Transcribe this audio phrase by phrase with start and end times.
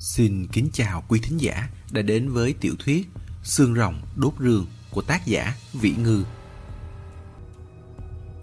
[0.00, 3.08] Xin kính chào quý thính giả đã đến với tiểu thuyết
[3.42, 6.24] Xương rồng đốt rương của tác giả Vĩ Ngư.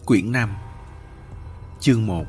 [0.05, 0.55] Quyển 5
[1.79, 2.25] Chương 1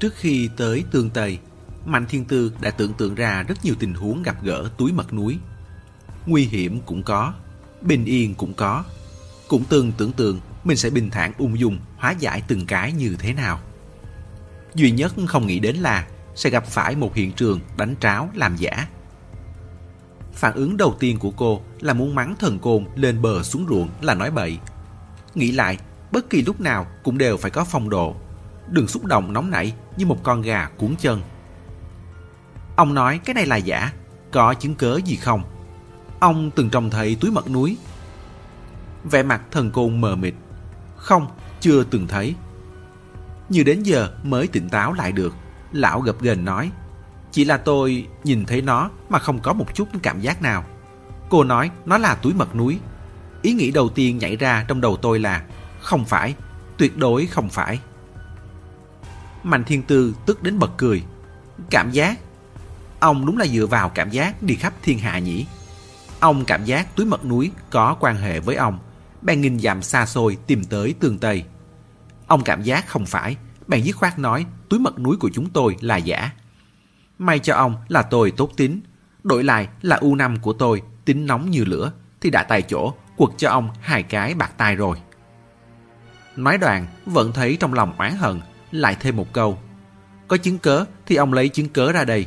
[0.00, 1.38] Trước khi tới Tương Tây,
[1.84, 5.12] Mạnh Thiên Tư đã tưởng tượng ra rất nhiều tình huống gặp gỡ túi mật
[5.12, 5.38] núi.
[6.26, 7.34] Nguy hiểm cũng có,
[7.82, 8.84] bình yên cũng có.
[9.48, 13.16] Cũng từng tưởng tượng mình sẽ bình thản ung dung hóa giải từng cái như
[13.18, 13.60] thế nào.
[14.78, 18.56] Duy nhất không nghĩ đến là sẽ gặp phải một hiện trường đánh tráo làm
[18.56, 18.88] giả.
[20.32, 23.88] Phản ứng đầu tiên của cô là muốn mắng thần côn lên bờ xuống ruộng
[24.00, 24.58] là nói bậy.
[25.34, 25.78] Nghĩ lại,
[26.12, 28.16] bất kỳ lúc nào cũng đều phải có phong độ.
[28.68, 31.20] Đừng xúc động nóng nảy như một con gà cuốn chân.
[32.76, 33.92] Ông nói cái này là giả,
[34.30, 35.42] có chứng cớ gì không?
[36.20, 37.76] Ông từng trông thấy túi mật núi.
[39.04, 40.34] Vẻ mặt thần côn mờ mịt.
[40.96, 41.26] Không,
[41.60, 42.34] chưa từng thấy.
[43.48, 45.34] Như đến giờ mới tỉnh táo lại được.
[45.72, 46.70] Lão gập ghềnh nói
[47.32, 50.64] Chỉ là tôi nhìn thấy nó Mà không có một chút cảm giác nào.
[51.28, 52.78] Cô nói nó là túi mật núi.
[53.42, 55.44] Ý nghĩ đầu tiên nhảy ra trong đầu tôi là
[55.80, 56.34] Không phải,
[56.76, 57.80] tuyệt đối không phải.
[59.42, 61.02] Mạnh Thiên Tư tức đến bật cười
[61.70, 62.18] Cảm giác?
[63.00, 65.46] Ông đúng là dựa vào cảm giác đi khắp thiên hạ nhỉ?
[66.20, 68.78] Ông cảm giác túi mật núi có quan hệ với ông
[69.22, 71.44] Bèn nghìn dặm xa xôi tìm tới tường Tây.
[72.28, 75.76] Ông cảm giác không phải, bèn dứt khoát nói túi mật núi của chúng tôi
[75.80, 76.30] là giả.
[77.18, 78.80] May cho ông là tôi tốt tính,
[79.24, 82.94] đổi lại là u năm của tôi tính nóng như lửa thì đã tại chỗ
[83.16, 84.96] quật cho ông hai cái bạc tai rồi.
[86.36, 89.58] Nói đoạn vẫn thấy trong lòng oán hận lại thêm một câu.
[90.28, 92.26] Có chứng cớ thì ông lấy chứng cớ ra đây.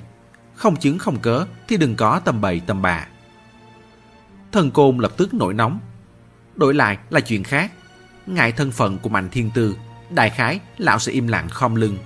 [0.55, 3.07] Không chứng không cớ thì đừng có tầm bậy tầm bà.
[4.51, 5.79] Thần côn lập tức nổi nóng.
[6.55, 7.71] Đổi lại là chuyện khác
[8.25, 9.75] ngại thân phận của Mạnh Thiên Tư,
[10.11, 11.97] đại khái lão sẽ im lặng khom lưng.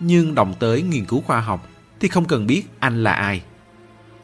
[0.00, 1.68] Nhưng đồng tới nghiên cứu khoa học
[2.00, 3.42] thì không cần biết anh là ai.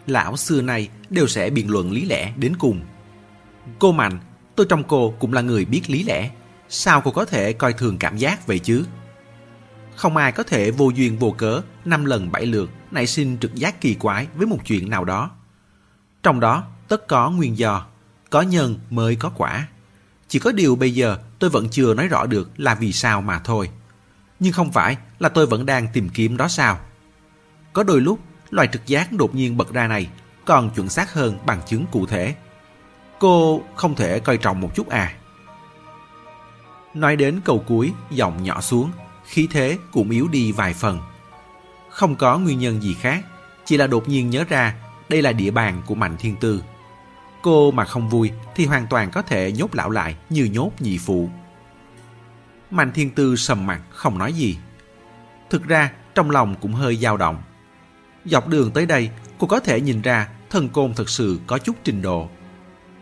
[0.06, 2.80] Lão xưa nay đều sẽ biện luận lý lẽ đến cùng.
[3.78, 4.18] Cô Mạnh,
[4.56, 6.30] tôi trong cô cũng là người biết lý lẽ.
[6.68, 8.84] Sao cô có thể coi thường cảm giác vậy chứ?
[9.96, 13.54] Không ai có thể vô duyên vô cớ năm lần bảy lượt nảy sinh trực
[13.54, 15.30] giác kỳ quái với một chuyện nào đó.
[16.22, 17.86] Trong đó tất có nguyên do,
[18.30, 19.68] có nhân mới có quả.
[20.32, 23.38] Chỉ có điều bây giờ tôi vẫn chưa nói rõ được là vì sao mà
[23.38, 23.70] thôi.
[24.40, 26.78] Nhưng không phải là tôi vẫn đang tìm kiếm đó sao.
[27.72, 28.18] Có đôi lúc,
[28.50, 30.08] loài trực giác đột nhiên bật ra này
[30.44, 32.34] còn chuẩn xác hơn bằng chứng cụ thể.
[33.18, 35.14] Cô không thể coi trọng một chút à?
[36.94, 38.90] Nói đến câu cuối, giọng nhỏ xuống,
[39.24, 41.00] khí thế cũng yếu đi vài phần.
[41.90, 43.24] Không có nguyên nhân gì khác,
[43.64, 44.74] chỉ là đột nhiên nhớ ra
[45.08, 46.62] đây là địa bàn của Mạnh Thiên Tư.
[47.42, 50.98] Cô mà không vui thì hoàn toàn có thể nhốt lão lại như nhốt nhị
[50.98, 51.30] phụ.
[52.70, 54.58] Mạnh thiên tư sầm mặt không nói gì.
[55.50, 57.42] Thực ra trong lòng cũng hơi dao động.
[58.24, 61.76] Dọc đường tới đây cô có thể nhìn ra thần côn thật sự có chút
[61.84, 62.28] trình độ.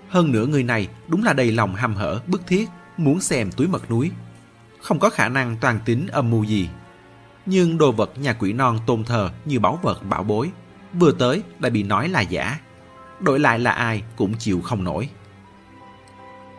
[0.09, 3.67] Hơn nữa người này đúng là đầy lòng hăm hở, bức thiết, muốn xem túi
[3.67, 4.11] mật núi.
[4.81, 6.69] Không có khả năng toàn tính âm mưu gì.
[7.47, 10.51] Nhưng đồ vật nhà quỷ non tôn thờ như báu vật bảo bối,
[10.95, 12.59] vừa tới đã bị nói là giả
[13.21, 15.09] đổi lại là ai cũng chịu không nổi.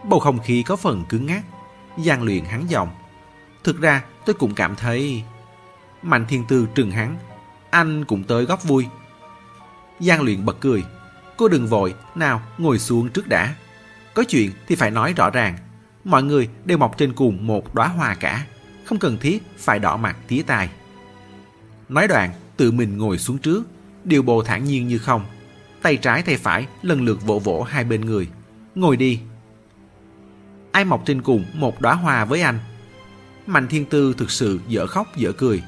[0.09, 1.44] Bầu không khí có phần cứng ngắc,
[1.97, 2.89] gian luyện hắn giọng.
[3.63, 5.23] Thực ra tôi cũng cảm thấy...
[6.01, 7.17] Mạnh thiên tư trừng hắn,
[7.69, 8.85] anh cũng tới góc vui.
[9.99, 10.83] Giang luyện bật cười.
[11.38, 13.55] Cô đừng vội, nào ngồi xuống trước đã.
[14.13, 15.57] Có chuyện thì phải nói rõ ràng.
[16.03, 18.45] Mọi người đều mọc trên cùng một đóa hoa cả.
[18.85, 20.69] Không cần thiết phải đỏ mặt tía tài.
[21.89, 23.63] Nói đoạn, tự mình ngồi xuống trước,
[24.03, 25.25] điều bộ thản nhiên như không,
[25.81, 28.27] tay trái tay phải lần lượt vỗ vỗ hai bên người.
[28.75, 29.19] Ngồi đi.
[30.71, 32.59] Ai mọc trên cùng một đóa hoa với anh?
[33.47, 35.63] Mạnh Thiên Tư thực sự dở khóc dở cười.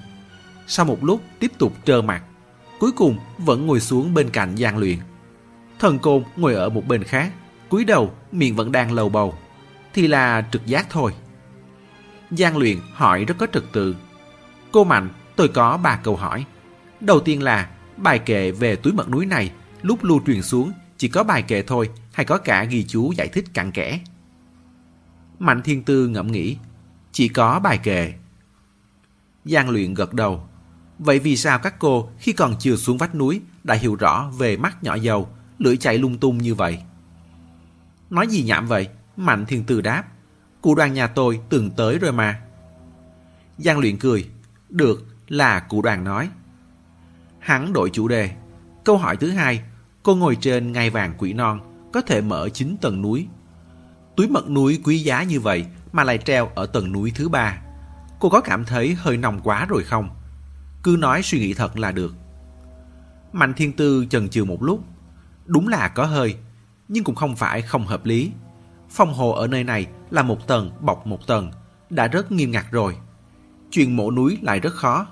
[0.68, 2.24] Sau một lúc tiếp tục trơ mặt,
[2.80, 4.98] cuối cùng vẫn ngồi xuống bên cạnh gian Luyện.
[5.80, 7.32] Thần Côn ngồi ở một bên khác,
[7.70, 9.36] cúi đầu miệng vẫn đang lầu bầu.
[9.94, 11.14] Thì là trực giác thôi.
[12.32, 13.96] gian Luyện hỏi rất có trật tự.
[14.72, 16.46] Cô Mạnh, tôi có ba câu hỏi.
[17.00, 19.52] Đầu tiên là bài kệ về túi mật núi này
[19.84, 23.28] lúc lưu truyền xuống chỉ có bài kệ thôi hay có cả ghi chú giải
[23.28, 24.00] thích cặn kẽ.
[25.40, 26.58] Mạnh Thiên Tư ngẫm nghĩ,
[27.12, 28.14] chỉ có bài kệ.
[29.46, 30.48] Giang luyện gật đầu.
[31.00, 34.58] Vậy vì sao các cô khi còn chưa xuống vách núi đã hiểu rõ về
[34.58, 36.80] mắt nhỏ dầu, lưỡi chạy lung tung như vậy?
[38.10, 38.88] Nói gì nhảm vậy?
[39.18, 40.04] Mạnh Thiên Tư đáp.
[40.62, 42.42] Cụ đoàn nhà tôi từng tới rồi mà.
[43.58, 44.30] Giang luyện cười.
[44.70, 46.30] Được, là cụ đoàn nói.
[47.40, 48.32] Hắn đổi chủ đề.
[48.84, 49.64] Câu hỏi thứ hai
[50.04, 51.60] Cô ngồi trên ngai vàng quỷ non,
[51.94, 53.28] có thể mở 9 tầng núi.
[54.16, 57.62] Túi mật núi quý giá như vậy mà lại treo ở tầng núi thứ ba.
[58.20, 60.10] Cô có cảm thấy hơi nồng quá rồi không?
[60.84, 62.16] Cứ nói suy nghĩ thật là được.
[63.34, 64.84] Mạnh Thiên Tư chần chừ một lúc.
[65.46, 66.36] Đúng là có hơi,
[66.88, 68.32] nhưng cũng không phải không hợp lý.
[68.90, 71.52] Phong hồ ở nơi này là một tầng bọc một tầng,
[71.90, 72.98] đã rất nghiêm ngặt rồi.
[73.72, 75.08] Chuyện mổ núi lại rất khó.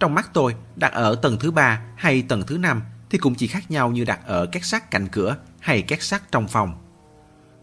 [0.00, 2.82] Trong mắt tôi, đặt ở tầng thứ ba hay tầng thứ năm
[3.14, 6.32] thì cũng chỉ khác nhau như đặt ở các sát cạnh cửa hay các sát
[6.32, 6.74] trong phòng.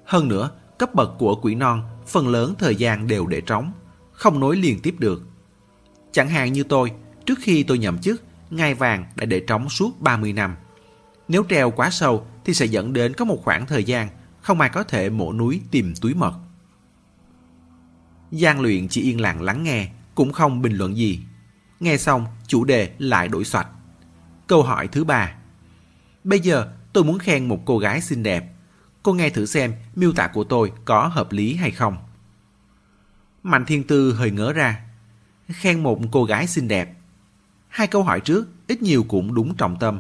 [0.06, 3.71] Hơn nữa, cấp bậc của quỷ non phần lớn thời gian đều để trống,
[4.12, 5.24] không nối liền tiếp được.
[6.12, 6.92] Chẳng hạn như tôi,
[7.25, 10.56] trước khi tôi nhậm chức, ngai vàng đã để trống suốt 30 năm.
[11.27, 14.09] Nếu treo quá sâu thì sẽ dẫn đến có một khoảng thời gian
[14.42, 16.33] không ai có thể mổ núi tìm túi mật.
[18.31, 21.19] Giang luyện chỉ yên lặng lắng nghe, cũng không bình luận gì.
[21.80, 23.68] Nghe xong, chủ đề lại đổi soạch.
[24.48, 25.36] Câu hỏi thứ ba.
[26.24, 28.54] Bây giờ tôi muốn khen một cô gái xinh đẹp.
[29.04, 31.98] Cô nghe thử xem miêu tả của tôi có hợp lý hay không.
[33.44, 34.82] Mạnh Thiên Tư hơi ngỡ ra.
[35.48, 36.96] Khen một cô gái xinh đẹp.
[37.68, 40.00] Hai câu hỏi trước ít nhiều cũng đúng trọng tâm.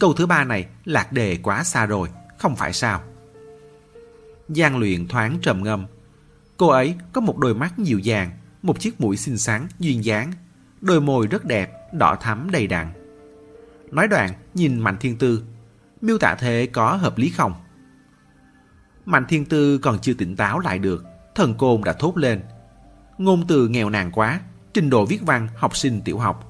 [0.00, 3.02] Câu thứ ba này lạc đề quá xa rồi, không phải sao.
[4.48, 5.86] Giang luyện thoáng trầm ngâm.
[6.56, 8.30] Cô ấy có một đôi mắt dịu dàng,
[8.62, 10.32] một chiếc mũi xinh xắn, duyên dáng,
[10.80, 12.92] đôi môi rất đẹp, đỏ thắm đầy đặn.
[13.90, 15.42] Nói đoạn, nhìn Mạnh Thiên Tư,
[16.02, 17.54] miêu tả thế có hợp lý không?
[19.06, 21.04] Mạnh Thiên Tư còn chưa tỉnh táo lại được,
[21.34, 22.40] thần côn đã thốt lên.
[23.18, 24.40] Ngôn từ nghèo nàn quá,
[24.74, 26.48] trình độ viết văn học sinh tiểu học.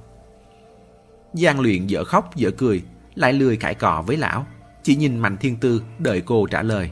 [1.33, 2.83] Giang luyện dở khóc dở cười,
[3.15, 4.47] lại lười cãi cọ với lão,
[4.83, 6.91] chỉ nhìn Mạnh Thiên Tư đợi cô trả lời.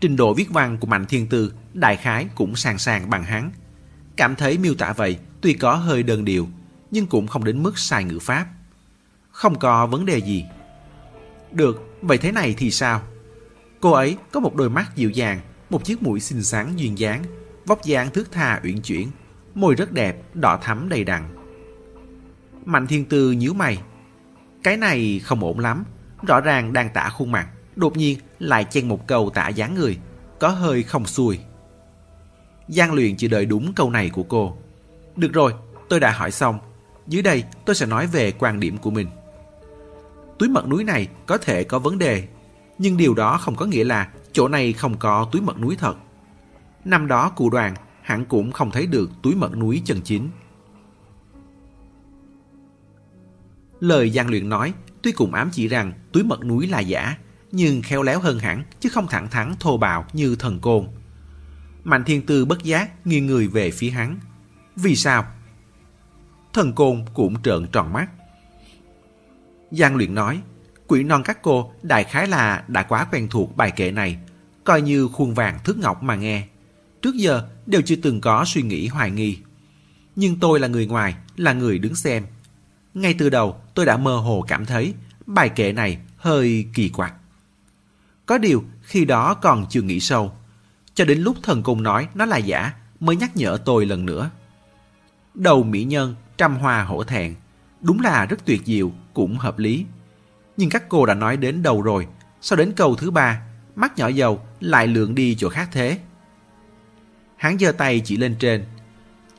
[0.00, 3.50] Trình độ viết văn của Mạnh Thiên Tư đại khái cũng sàng sàng bằng hắn.
[4.16, 6.48] Cảm thấy miêu tả vậy tuy có hơi đơn điệu,
[6.90, 8.46] nhưng cũng không đến mức sai ngữ pháp.
[9.30, 10.44] Không có vấn đề gì.
[11.52, 13.02] Được, vậy thế này thì sao?
[13.80, 17.22] Cô ấy có một đôi mắt dịu dàng, một chiếc mũi xinh xắn duyên dáng,
[17.66, 19.08] vóc dáng thước tha uyển chuyển,
[19.54, 21.22] môi rất đẹp, đỏ thắm đầy đặn.
[22.64, 23.82] Mạnh Thiên Tư nhíu mày.
[24.62, 25.84] Cái này không ổn lắm,
[26.26, 29.98] rõ ràng đang tả khuôn mặt, đột nhiên lại chen một câu tả dáng người,
[30.38, 31.38] có hơi không xuôi.
[32.68, 34.56] Giang luyện chỉ đợi đúng câu này của cô.
[35.16, 35.54] Được rồi,
[35.88, 36.58] tôi đã hỏi xong.
[37.06, 39.06] Dưới đây tôi sẽ nói về quan điểm của mình.
[40.40, 42.28] Túi mật núi này có thể có vấn đề,
[42.78, 45.96] nhưng điều đó không có nghĩa là chỗ này không có túi mật núi thật.
[46.84, 50.28] Năm đó cụ đoàn hẳn cũng không thấy được túi mật núi chân chính.
[53.80, 57.16] Lời Giang Luyện nói tuy cũng ám chỉ rằng túi mật núi là giả,
[57.52, 60.88] nhưng khéo léo hơn hẳn chứ không thẳng thắn thô bạo như thần côn.
[61.84, 64.18] Mạnh Thiên Tư bất giác nghiêng người về phía hắn.
[64.76, 65.24] Vì sao?
[66.52, 68.10] Thần côn cũng trợn tròn mắt.
[69.70, 70.40] Giang luyện nói,
[70.86, 74.18] quỷ non các cô đại khái là đã quá quen thuộc bài kệ này,
[74.64, 76.46] coi như khuôn vàng thước ngọc mà nghe.
[77.02, 79.38] Trước giờ đều chưa từng có suy nghĩ hoài nghi.
[80.16, 82.24] Nhưng tôi là người ngoài, là người đứng xem.
[82.94, 84.94] Ngay từ đầu tôi đã mơ hồ cảm thấy
[85.26, 87.14] bài kệ này hơi kỳ quặc.
[88.26, 90.32] Có điều khi đó còn chưa nghĩ sâu.
[90.94, 94.30] Cho đến lúc thần cung nói nó là giả mới nhắc nhở tôi lần nữa.
[95.34, 97.34] Đầu mỹ nhân, trăm hoa hổ thẹn.
[97.80, 99.86] Đúng là rất tuyệt diệu, cũng hợp lý.
[100.56, 102.06] Nhưng các cô đã nói đến đầu rồi,
[102.40, 103.42] sau đến câu thứ ba,
[103.76, 105.98] mắt nhỏ dầu lại lượn đi chỗ khác thế.
[107.36, 108.64] Hắn giơ tay chỉ lên trên,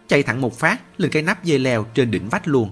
[0.07, 2.71] chạy thẳng một phát lên cái nắp dây leo trên đỉnh vách luôn.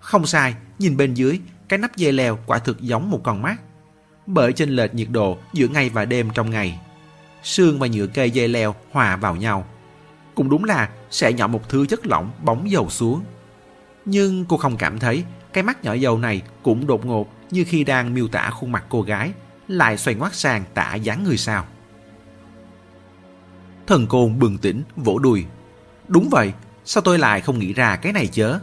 [0.00, 3.60] Không sai, nhìn bên dưới, cái nắp dây leo quả thực giống một con mắt.
[4.26, 6.80] Bởi trên lệch nhiệt độ giữa ngày và đêm trong ngày,
[7.42, 9.66] xương và nhựa cây dây leo hòa vào nhau.
[10.34, 13.22] Cũng đúng là sẽ nhỏ một thứ chất lỏng bóng dầu xuống.
[14.04, 17.84] Nhưng cô không cảm thấy cái mắt nhỏ dầu này cũng đột ngột như khi
[17.84, 19.32] đang miêu tả khuôn mặt cô gái,
[19.68, 21.66] lại xoay ngoắt sang tả dáng người sao.
[23.86, 25.44] Thần côn bừng tỉnh, vỗ đùi.
[26.08, 26.52] Đúng vậy,
[26.84, 28.58] sao tôi lại không nghĩ ra cái này chớ?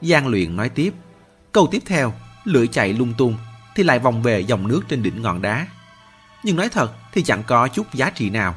[0.00, 0.94] Giang luyện nói tiếp.
[1.52, 2.12] Câu tiếp theo,
[2.44, 3.36] lưỡi chạy lung tung,
[3.74, 5.66] thì lại vòng về dòng nước trên đỉnh ngọn đá.
[6.44, 8.54] Nhưng nói thật thì chẳng có chút giá trị nào.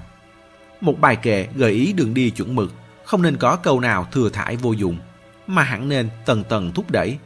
[0.82, 2.74] Một bài kệ gợi ý đường đi chuẩn mực,
[3.06, 4.98] không nên có câu nào thừa thải vô dụng,
[5.48, 7.18] mà hẳn nên tần tần thúc đẩy.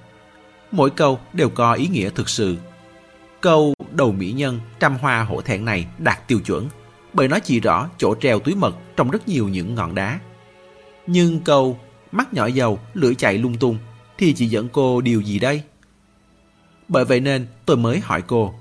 [0.71, 2.57] Mỗi câu đều có ý nghĩa thực sự.
[3.41, 6.67] Câu đầu mỹ nhân trăm hoa hổ thẹn này đạt tiêu chuẩn,
[7.13, 10.19] bởi nó chỉ rõ chỗ treo túi mật trong rất nhiều những ngọn đá.
[11.07, 11.79] Nhưng câu
[12.11, 13.77] mắt nhỏ dầu, lưỡi chạy lung tung
[14.17, 15.63] thì chỉ dẫn cô điều gì đây?
[16.87, 18.53] Bởi vậy nên tôi mới hỏi cô,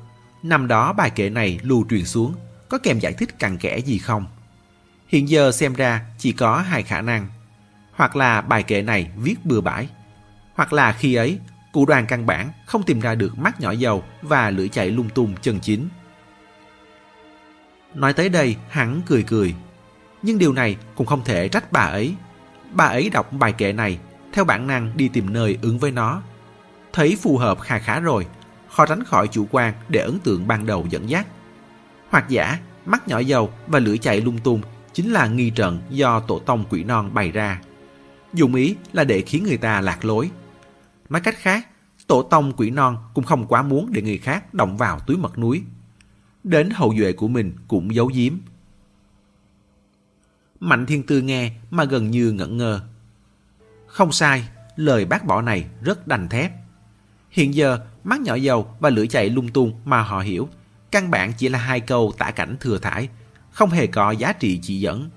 [0.43, 2.35] năm đó bài kệ này lưu truyền xuống,
[2.69, 4.27] có kèm giải thích cặn kẽ gì không?
[5.09, 7.29] Hiện giờ xem ra chỉ có hai khả năng.
[7.99, 9.88] Hoặc là bài kệ này viết bừa bãi,
[10.55, 11.38] hoặc là khi ấy
[11.73, 15.09] cụ đoàn căn bản không tìm ra được mắt nhỏ dầu và lưỡi chạy lung
[15.09, 15.88] tung chân chính.
[17.95, 19.55] Nói tới đây hắn cười cười.
[20.23, 22.14] Nhưng điều này cũng không thể trách bà ấy.
[22.71, 23.99] Bà ấy đọc bài kệ này
[24.33, 26.23] theo bản năng đi tìm nơi ứng với nó.
[26.93, 28.26] Thấy phù hợp khá khá rồi,
[28.69, 31.26] khó tránh khỏi chủ quan để ấn tượng ban đầu dẫn dắt.
[32.11, 34.62] Hoặc giả, mắt nhỏ dầu và lưỡi chạy lung tung
[34.93, 37.61] chính là nghi trận do tổ tông quỷ non bày ra.
[38.35, 40.31] Dùng ý là để khiến người ta lạc lối.
[41.09, 41.69] Nói cách khác,
[42.07, 45.39] tổ tông quỷ non cũng không quá muốn để người khác động vào túi mật
[45.39, 45.63] núi.
[46.45, 48.33] Đến hậu duệ của mình cũng giấu giếm.
[50.61, 52.81] Mạnh thiên tư nghe mà gần như ngẩn ngơ.
[53.87, 56.53] Không sai, lời bác bỏ này rất đành thép.
[57.31, 60.49] Hiện giờ, mắt nhỏ dầu và lưỡi chạy lung tung mà họ hiểu,
[60.91, 63.09] căn bản chỉ là hai câu tả cảnh thừa thải,
[63.51, 65.11] không hề có giá trị chỉ dẫn.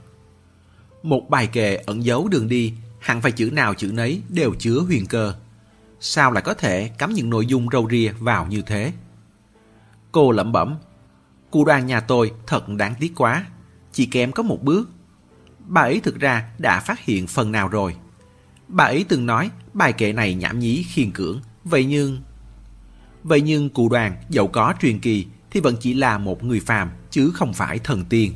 [1.04, 4.80] Một bài kệ ẩn giấu đường đi, hẳn phải chữ nào chữ nấy đều chứa
[4.80, 5.34] huyền cơ.
[6.00, 8.94] Sao lại có thể cắm những nội dung râu ria vào như thế?
[10.12, 10.78] Cô lẩm bẩm,
[11.52, 13.46] cụ đoàn nhà tôi thật đáng tiếc quá,
[13.92, 14.90] chỉ kém có một bước.
[15.68, 17.96] Bà ấy thực ra đã phát hiện phần nào rồi.
[18.68, 22.22] Bà ấy từng nói bài kệ này nhảm nhí khiên cưỡng, vậy nhưng...
[23.24, 26.92] Vậy nhưng cụ đoàn dẫu có truyền kỳ thì vẫn chỉ là một người phàm
[27.10, 28.34] chứ không phải thần tiên.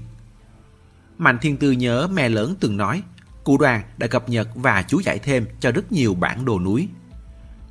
[1.17, 3.03] Mạnh Thiên Tư nhớ mẹ lớn từng nói
[3.45, 6.87] cụ đoàn đã cập nhật và chú giải thêm cho rất nhiều bản đồ núi.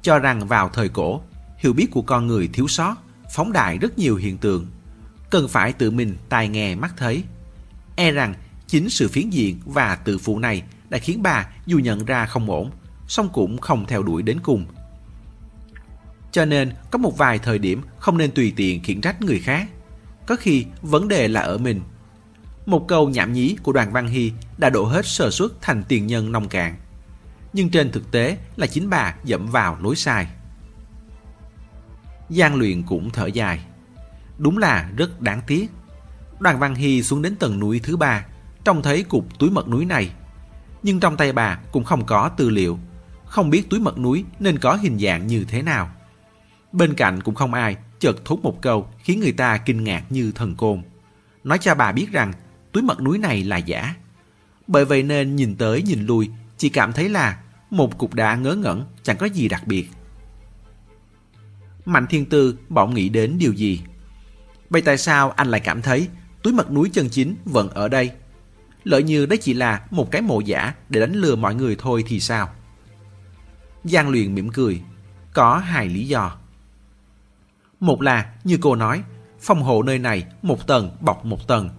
[0.02, 1.20] Cho rằng vào thời cổ,
[1.58, 2.96] hiểu biết của con người thiếu sót,
[3.34, 4.66] phóng đại rất nhiều hiện tượng.
[5.30, 7.24] Cần phải tự mình tai nghe mắt thấy.
[7.96, 8.34] E rằng
[8.66, 12.50] chính sự phiến diện và tự phụ này đã khiến bà dù nhận ra không
[12.50, 12.70] ổn,
[13.08, 14.66] song cũng không theo đuổi đến cùng.
[16.32, 19.68] Cho nên có một vài thời điểm không nên tùy tiện khiển trách người khác.
[20.26, 21.80] Có khi vấn đề là ở mình.
[22.66, 26.06] Một câu nhảm nhí của đoàn Văn Hy đã đổ hết sơ suất thành tiền
[26.06, 26.76] nhân nông cạn.
[27.52, 30.26] Nhưng trên thực tế là chính bà dẫm vào lối sai.
[32.28, 33.64] Giang luyện cũng thở dài.
[34.38, 35.70] Đúng là rất đáng tiếc.
[36.40, 38.26] Đoàn Văn Hy xuống đến tầng núi thứ ba,
[38.64, 40.10] trông thấy cục túi mật núi này.
[40.82, 42.78] Nhưng trong tay bà cũng không có tư liệu,
[43.26, 45.90] không biết túi mật núi nên có hình dạng như thế nào.
[46.72, 50.32] Bên cạnh cũng không ai chợt thốt một câu khiến người ta kinh ngạc như
[50.32, 50.82] thần côn.
[51.44, 52.32] Nói cho bà biết rằng
[52.74, 53.94] túi mật núi này là giả.
[54.66, 57.40] Bởi vậy nên nhìn tới nhìn lui chỉ cảm thấy là
[57.70, 59.88] một cục đá ngớ ngẩn chẳng có gì đặc biệt.
[61.84, 63.80] Mạnh Thiên Tư bỗng nghĩ đến điều gì.
[64.70, 66.08] Vậy tại sao anh lại cảm thấy
[66.42, 68.10] túi mật núi chân chính vẫn ở đây?
[68.84, 72.04] Lợi như đấy chỉ là một cái mộ giả để đánh lừa mọi người thôi
[72.06, 72.50] thì sao?
[73.84, 74.82] Giang Luyện mỉm cười.
[75.32, 76.36] Có hai lý do.
[77.80, 79.02] Một là, như cô nói,
[79.40, 81.70] phòng hộ nơi này một tầng bọc một tầng.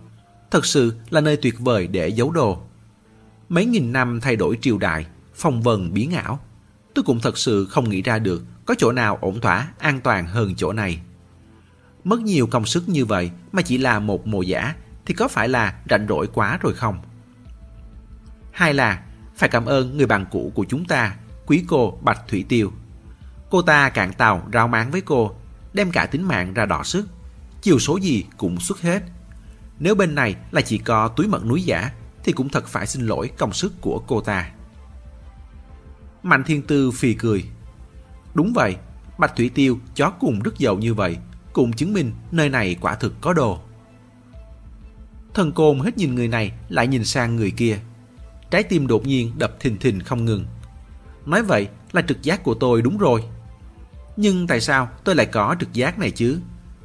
[0.52, 2.62] Thật sự là nơi tuyệt vời để giấu đồ.
[3.50, 6.40] Mấy nghìn năm thay đổi triều đại, phong vần biến ảo.
[6.94, 10.28] Tôi cũng thật sự không nghĩ ra được có chỗ nào ổn thỏa, an toàn
[10.28, 11.02] hơn chỗ này.
[12.04, 14.76] Mất nhiều công sức như vậy mà chỉ là một mồ giả
[15.06, 17.00] thì có phải là rảnh rỗi quá rồi không?
[18.52, 19.04] Hai là
[19.36, 22.72] phải cảm ơn người bạn cũ của chúng ta, quý cô Bạch Thủy Tiêu.
[23.50, 25.36] Cô ta cạn tàu rao máng với cô
[25.74, 27.08] đem cả tính mạng ra đỏ sức.
[27.62, 29.04] Chiều số gì cũng xuất hết.
[29.80, 31.92] Nếu bên này là chỉ có túi mật núi giả,
[32.24, 34.52] thì cũng thật phải xin lỗi công sức của cô ta.
[36.24, 37.46] Mạnh Thiên Tư phì cười.
[38.34, 38.76] Đúng vậy,
[39.18, 41.18] Bạch Thủy Tiêu chó cùng rất giàu như vậy,
[41.54, 43.60] cũng chứng minh nơi này quả thực có đồ.
[45.34, 47.80] Thần côn hết nhìn người này lại nhìn sang người kia.
[48.52, 50.46] Trái tim đột nhiên đập thình thình không ngừng.
[51.26, 53.24] Nói vậy là trực giác của tôi đúng rồi.
[54.18, 56.40] Nhưng tại sao tôi lại có trực giác này chứ?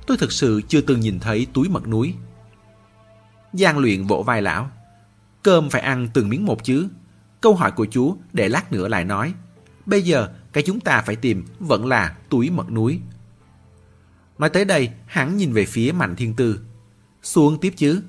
[0.07, 2.15] Tôi thực sự chưa từng nhìn thấy túi mật núi.
[3.53, 4.71] Giang luyện vỗ vai lão.
[5.43, 6.89] Cơm phải ăn từng miếng một chứ.
[7.41, 9.35] Câu hỏi của chú để lát nữa lại nói.
[9.87, 13.01] Bây giờ cái chúng ta phải tìm vẫn là túi mật núi.
[14.39, 16.61] Nói tới đây, hắn nhìn về phía Mạnh Thiên Tư.
[17.23, 18.03] Xuống tiếp chứ.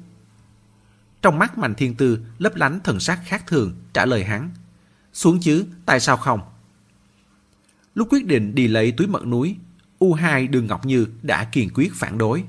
[1.21, 4.49] Trong mắt Mạnh Thiên Tư lấp lánh thần sắc khác thường trả lời hắn.
[5.13, 6.39] Xuống chứ, tại sao không?
[7.95, 9.55] Lúc quyết định đi lấy túi mật núi,
[9.99, 12.43] U2 Đường Ngọc Như đã kiên quyết phản đối.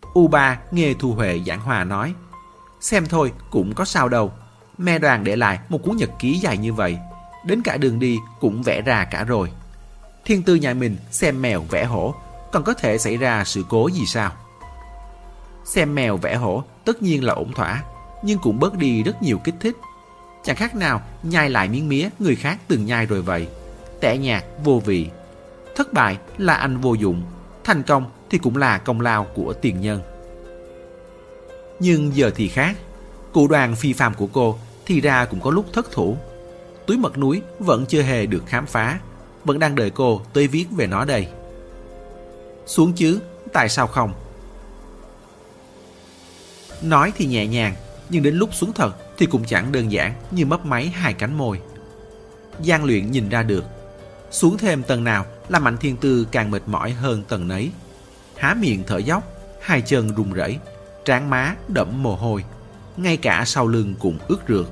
[0.00, 2.14] U3 nghe Thu Huệ giảng hòa nói,
[2.80, 4.32] xem thôi cũng có sao đâu.
[4.78, 6.98] Me đoàn để lại một cuốn nhật ký dài như vậy,
[7.44, 9.50] đến cả đường đi cũng vẽ ra cả rồi.
[10.24, 12.14] Thiên tư nhà mình xem mèo vẽ hổ,
[12.52, 14.32] còn có thể xảy ra sự cố gì sao?
[15.64, 17.82] Xem mèo vẽ hổ tất nhiên là ổn thỏa,
[18.22, 19.76] nhưng cũng bớt đi rất nhiều kích thích.
[20.44, 23.48] Chẳng khác nào nhai lại miếng mía người khác từng nhai rồi vậy
[24.00, 25.10] tẻ nhạt, vô vị.
[25.76, 27.22] Thất bại là anh vô dụng,
[27.64, 30.00] thành công thì cũng là công lao của tiền nhân.
[31.80, 32.76] Nhưng giờ thì khác,
[33.32, 36.16] cụ đoàn phi phàm của cô thì ra cũng có lúc thất thủ.
[36.86, 38.98] Túi mật núi vẫn chưa hề được khám phá,
[39.44, 41.28] vẫn đang đợi cô tới viết về nó đây.
[42.66, 43.20] Xuống chứ,
[43.52, 44.12] tại sao không?
[46.82, 47.74] Nói thì nhẹ nhàng,
[48.08, 51.38] nhưng đến lúc xuống thật thì cũng chẳng đơn giản như mấp máy hai cánh
[51.38, 51.60] môi.
[52.64, 53.64] Giang luyện nhìn ra được.
[54.30, 57.70] Xuống thêm tầng nào là Mạnh Thiên Tư càng mệt mỏi hơn tầng nấy.
[58.36, 60.58] Há miệng thở dốc, hai chân run rẩy,
[61.06, 62.44] trán má đẫm mồ hôi,
[62.96, 64.66] ngay cả sau lưng cũng ướt rượt.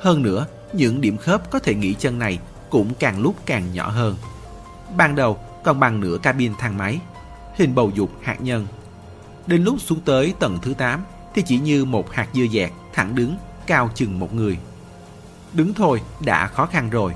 [0.00, 2.38] Hơn nữa, những điểm khớp có thể nghỉ chân này
[2.70, 4.16] cũng càng lúc càng nhỏ hơn.
[4.96, 7.00] Ban đầu còn bằng nửa cabin thang máy,
[7.54, 8.66] hình bầu dục hạt nhân.
[9.46, 11.04] Đến lúc xuống tới tầng thứ 8
[11.34, 14.58] thì chỉ như một hạt dưa dẹt thẳng đứng, cao chừng một người.
[15.52, 17.12] Đứng thôi đã khó khăn rồi.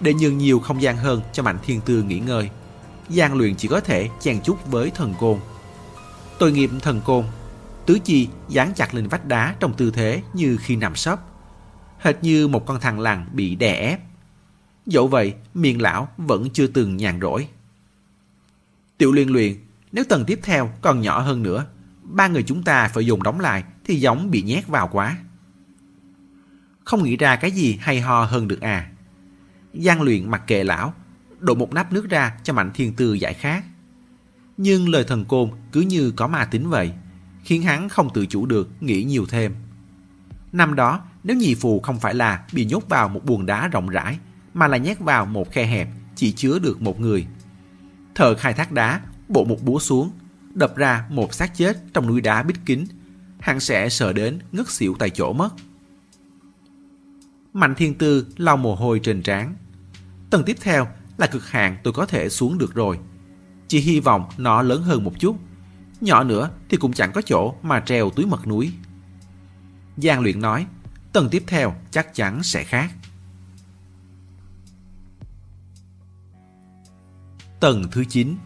[0.00, 2.50] Để nhường nhiều không gian hơn cho Mạnh Thiên Tư nghỉ ngơi,
[3.08, 5.38] gian luyện chỉ có thể chèn chút với thần côn.
[6.40, 7.24] Tội nghiệp thần côn,
[7.86, 11.20] tứ chi dán chặt lên vách đá trong tư thế như khi nằm sấp.
[11.98, 14.00] Hệt như một con thằng lằn bị đè ép.
[14.86, 17.48] Dẫu vậy, miệng lão vẫn chưa từng nhàn rỗi.
[18.98, 19.54] Tiểu liên luyện,
[19.92, 21.66] nếu tầng tiếp theo còn nhỏ hơn nữa,
[22.02, 25.16] ba người chúng ta phải dùng đóng lại thì giống bị nhét vào quá.
[26.84, 28.90] Không nghĩ ra cái gì hay ho hơn được à.
[29.74, 30.94] Giang luyện mặc kệ lão,
[31.38, 33.64] đổ một nắp nước ra cho Mạnh Thiên Tư giải khát.
[34.62, 36.92] Nhưng lời thần côn cứ như có ma tính vậy,
[37.42, 39.54] khiến hắn không tự chủ được nghĩ nhiều thêm.
[40.52, 43.88] Năm đó, nếu nhị phù không phải là bị nhốt vào một buồng đá rộng
[43.88, 44.18] rãi,
[44.54, 47.26] mà là nhét vào một khe hẹp chỉ chứa được một người.
[48.14, 50.10] Thợ khai thác đá bộ một búa xuống,
[50.54, 52.84] đập ra một xác chết trong núi đá bít kín,
[53.38, 55.48] hắn sẽ sợ đến ngất xỉu tại chỗ mất.
[57.52, 59.54] Mạnh Thiên Tư lau mồ hôi trên trán.
[60.30, 60.88] Tầng tiếp theo
[61.18, 62.98] là cực hạn tôi có thể xuống được rồi.
[63.70, 65.36] Chỉ hy vọng nó lớn hơn một chút.
[66.00, 68.72] Nhỏ nữa thì cũng chẳng có chỗ mà treo túi mật núi.
[69.96, 70.66] Giang luyện nói,
[71.12, 72.90] tầng tiếp theo chắc chắn sẽ khác.
[77.60, 78.36] Tầng thứ 9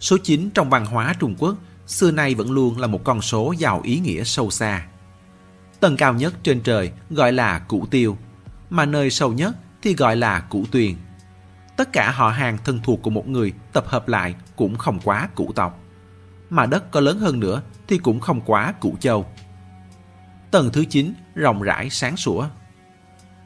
[0.00, 3.54] Số 9 trong văn hóa Trung Quốc xưa nay vẫn luôn là một con số
[3.58, 4.86] giàu ý nghĩa sâu xa.
[5.80, 8.18] Tầng cao nhất trên trời gọi là Củ Tiêu,
[8.70, 10.94] mà nơi sâu nhất thì gọi là Củ Tuyền.
[11.76, 15.28] Tất cả họ hàng thân thuộc của một người tập hợp lại cũng không quá
[15.34, 15.80] cũ tộc.
[16.50, 19.26] Mà đất có lớn hơn nữa thì cũng không quá cũ châu.
[20.50, 22.48] Tầng thứ 9 rộng rãi sáng sủa.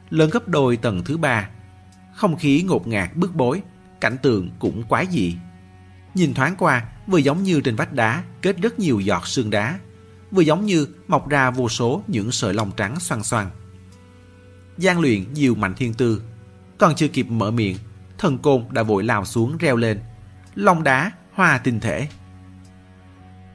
[0.09, 1.49] Lớn gấp đôi tầng thứ ba
[2.15, 3.61] Không khí ngột ngạt bức bối,
[4.01, 5.35] cảnh tượng cũng quái dị.
[6.13, 9.79] Nhìn thoáng qua, vừa giống như trên vách đá kết rất nhiều giọt sương đá,
[10.31, 13.49] vừa giống như mọc ra vô số những sợi lông trắng xoăn xoăn.
[14.77, 16.21] Giang luyện diều mạnh thiên tư,
[16.77, 17.77] còn chưa kịp mở miệng,
[18.21, 19.99] thần côn đã vội lao xuống reo lên.
[20.55, 22.07] Long đá, hoa tinh thể.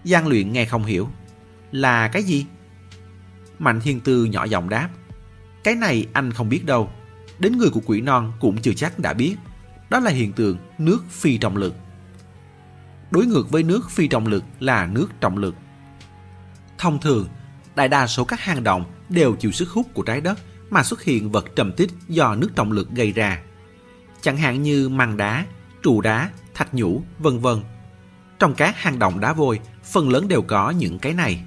[0.05, 1.09] Giang luyện nghe không hiểu.
[1.73, 2.47] Là cái gì?
[3.59, 4.89] Mạnh thiên tư nhỏ giọng đáp.
[5.65, 6.91] Cái này anh không biết đâu.
[7.39, 9.37] Đến người của quỷ non cũng chưa chắc đã biết.
[9.91, 11.75] Đó là hiện tượng nước phi trọng lực.
[13.11, 15.55] Đối ngược với nước phi trọng lực là nước trọng lực.
[16.79, 17.29] Thông thường,
[17.75, 20.39] đại đa số các hang động đều chịu sức hút của trái đất
[20.71, 23.43] mà xuất hiện vật trầm tích do nước trọng lực gây ra.
[24.27, 25.47] Chẳng hạn như màng đá,
[25.83, 27.61] trụ đá, thạch nhũ, vân vân.
[28.39, 31.45] Trong các hang động đá vôi, phần lớn đều có những cái này.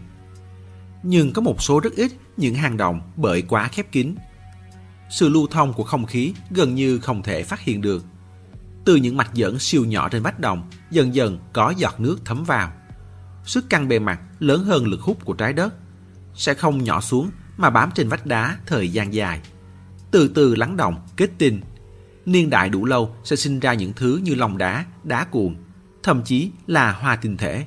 [1.03, 4.15] Nhưng có một số rất ít những hang động bởi quá khép kín.
[5.09, 8.05] Sự lưu thông của không khí gần như không thể phát hiện được.
[8.85, 12.43] Từ những mạch dẫn siêu nhỏ trên vách động, dần dần có giọt nước thấm
[12.43, 12.71] vào.
[13.45, 15.73] Sức căng bề mặt lớn hơn lực hút của trái đất.
[16.35, 19.41] Sẽ không nhỏ xuống mà bám trên vách đá thời gian dài.
[20.11, 21.61] Từ từ lắng động, kết tinh.
[22.29, 25.55] Niên đại đủ lâu sẽ sinh ra những thứ như lòng đá, đá cuồng,
[26.03, 27.65] thậm chí là hoa tinh thể.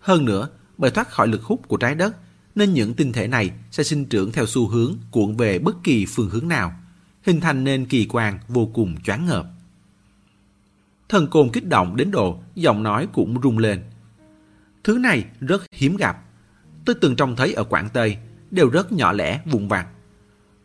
[0.00, 2.16] Hơn nữa, bởi thoát khỏi lực hút của trái đất,
[2.54, 6.06] nên những tinh thể này sẽ sinh trưởng theo xu hướng cuộn về bất kỳ
[6.06, 6.72] phương hướng nào,
[7.22, 9.46] hình thành nên kỳ quan vô cùng choáng ngợp.
[11.08, 13.82] Thần côn kích động đến độ giọng nói cũng rung lên.
[14.84, 16.22] Thứ này rất hiếm gặp.
[16.84, 18.16] Tôi từng trông thấy ở Quảng Tây,
[18.50, 19.86] đều rất nhỏ lẻ, vụn vặt.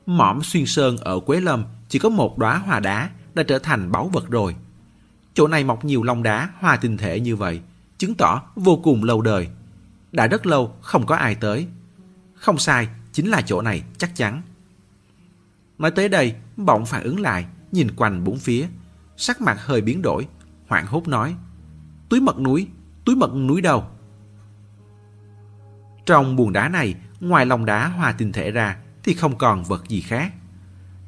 [0.05, 3.91] Mỏm xuyên sơn ở Quế Lâm chỉ có một đóa hoa đá đã trở thành
[3.91, 4.55] báu vật rồi.
[5.33, 7.61] Chỗ này mọc nhiều lông đá hoa tinh thể như vậy,
[7.97, 9.49] chứng tỏ vô cùng lâu đời.
[10.11, 11.67] Đã rất lâu không có ai tới.
[12.33, 14.41] Không sai, chính là chỗ này chắc chắn.
[15.77, 18.67] Nói tới đây, bỗng phản ứng lại, nhìn quanh bốn phía,
[19.17, 20.27] sắc mặt hơi biến đổi,
[20.67, 21.35] hoảng hốt nói.
[22.09, 22.67] Túi mật núi,
[23.05, 23.85] túi mật núi đâu?
[26.05, 29.83] Trong buồng đá này, ngoài lòng đá hòa tinh thể ra, thì không còn vật
[29.87, 30.33] gì khác.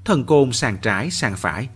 [0.05, 1.69] Thần côn sàn trái sàn phải,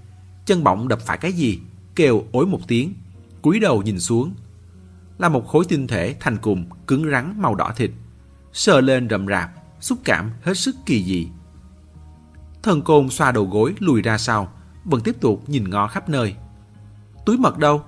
[0.48, 1.60] chân bỗng đập phải cái gì,
[1.96, 2.94] kêu ối một tiếng,
[3.42, 4.34] cúi đầu nhìn xuống.
[5.18, 7.92] Là một khối tinh thể thành cùng cứng rắn màu đỏ thịt,
[8.54, 11.28] sờ lên rậm rạp, xúc cảm hết sức kỳ dị.
[12.64, 14.54] Thần côn xoa đầu gối lùi ra sau,
[14.86, 16.36] vẫn tiếp tục nhìn ngó khắp nơi.
[17.26, 17.84] Túi mật đâu?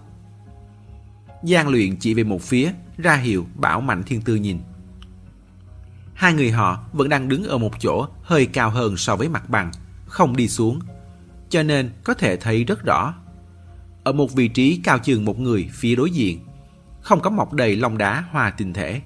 [1.44, 4.60] Giang luyện chỉ về một phía, ra hiệu bảo Mạnh Thiên Tư nhìn.
[6.14, 9.50] Hai người họ vẫn đang đứng ở một chỗ hơi cao hơn so với mặt
[9.50, 9.72] bằng,
[10.06, 10.80] không đi xuống,
[11.50, 13.14] cho nên có thể thấy rất rõ.
[14.04, 16.40] Ở một vị trí cao chừng một người phía đối diện,
[17.02, 19.02] không có mọc đầy lòng đá hoa tinh thể.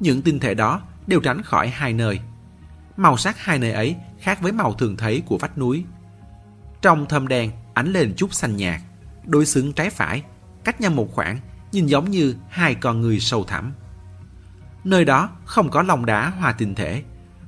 [0.00, 2.20] Những tinh thể đó đều tránh khỏi hai nơi.
[2.96, 5.84] Màu sắc hai nơi ấy khác với màu thường thấy của vách núi.
[6.82, 8.80] Trong thâm đen ánh lên chút xanh nhạt,
[9.26, 10.22] đối xứng trái phải,
[10.64, 11.40] cách nhau một khoảng,
[11.72, 13.72] nhìn giống như hai con người sâu thẳm.
[14.84, 17.02] Nơi đó không có lòng đá hoa tinh thể,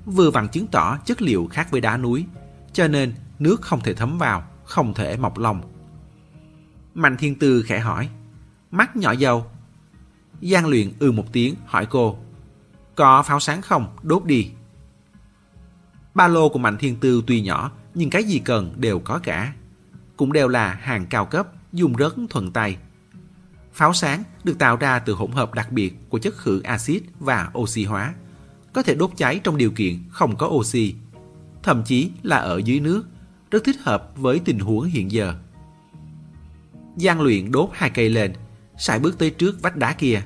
[0.06, 2.24] vừa vặn chứng tỏ chất liệu khác với đá núi,
[2.72, 5.62] cho nên nước không thể thấm vào, không thể mọc lòng.
[6.94, 8.08] Mạnh Thiên Tư khẽ hỏi,
[8.70, 9.46] mắt nhỏ dâu.
[10.42, 12.18] Giang luyện ư một tiếng hỏi cô,
[12.94, 14.50] có pháo sáng không, đốt đi.
[16.14, 19.52] Ba lô của Mạnh Thiên Tư tuy nhỏ, nhưng cái gì cần đều có cả.
[20.16, 22.76] Cũng đều là hàng cao cấp, dùng rất thuận tay.
[23.72, 27.50] Pháo sáng được tạo ra từ hỗn hợp đặc biệt của chất khử axit và
[27.58, 28.14] oxy hóa,
[28.72, 30.94] có thể đốt cháy trong điều kiện không có oxy,
[31.62, 33.04] thậm chí là ở dưới nước,
[33.50, 35.34] rất thích hợp với tình huống hiện giờ.
[36.96, 38.32] Giang luyện đốt hai cây lên,
[38.78, 40.22] sải bước tới trước vách đá kia,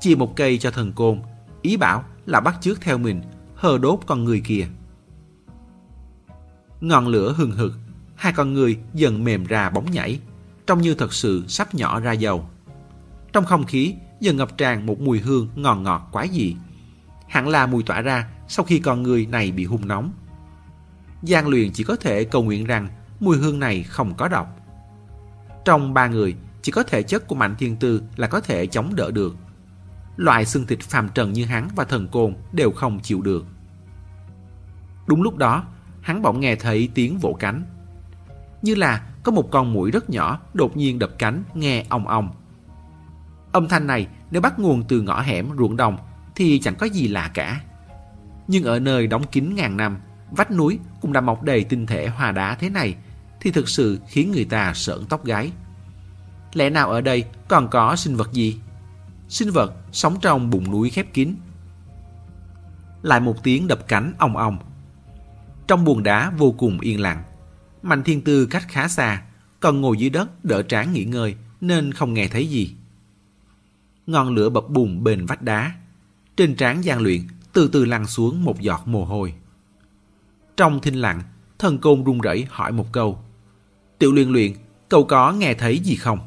[0.00, 1.22] chia một cây cho thần côn,
[1.62, 3.22] ý bảo là bắt chước theo mình,
[3.54, 4.66] hờ đốt con người kia.
[6.80, 7.72] Ngọn lửa hừng hực,
[8.16, 10.20] hai con người dần mềm ra bóng nhảy,
[10.66, 12.48] trông như thật sự sắp nhỏ ra dầu.
[13.32, 16.56] Trong không khí dần ngập tràn một mùi hương ngon ngọt quái dị.
[17.28, 20.12] Hẳn là mùi tỏa ra sau khi con người này bị hung nóng.
[21.22, 22.88] Giang luyện chỉ có thể cầu nguyện rằng
[23.20, 24.56] mùi hương này không có độc.
[25.64, 28.94] Trong ba người, chỉ có thể chất của Mạnh Thiên Tư là có thể chống
[28.96, 29.36] đỡ được.
[30.16, 33.46] Loại xương thịt phàm trần như hắn và thần côn đều không chịu được.
[35.06, 35.64] Đúng lúc đó,
[36.00, 37.62] hắn bỗng nghe thấy tiếng vỗ cánh.
[38.62, 42.30] Như là có một con mũi rất nhỏ đột nhiên đập cánh nghe ong ong.
[43.52, 45.96] Âm thanh này nếu bắt nguồn từ ngõ hẻm ruộng đồng
[46.34, 47.60] thì chẳng có gì lạ cả.
[48.48, 49.98] Nhưng ở nơi đóng kín ngàn năm,
[50.30, 52.96] vách núi cũng đã mọc đầy tinh thể hòa đá thế này
[53.40, 55.52] thì thực sự khiến người ta sợn tóc gáy.
[56.52, 58.60] Lẽ nào ở đây còn có sinh vật gì?
[59.28, 61.34] Sinh vật sống trong bụng núi khép kín.
[63.02, 64.58] Lại một tiếng đập cánh ong ong.
[65.66, 67.22] Trong buồng đá vô cùng yên lặng.
[67.82, 69.22] Mạnh thiên tư cách khá xa,
[69.60, 72.74] còn ngồi dưới đất đỡ trán nghỉ ngơi nên không nghe thấy gì.
[74.06, 75.74] Ngọn lửa bập bùng bên vách đá.
[76.36, 77.20] Trên trán gian luyện
[77.52, 79.34] từ từ lăn xuống một giọt mồ hôi.
[80.60, 81.22] Trong thinh lặng,
[81.58, 83.18] thần côn run rẩy hỏi một câu.
[83.98, 84.52] Tiểu luyện luyện,
[84.88, 86.18] cậu có nghe thấy gì không?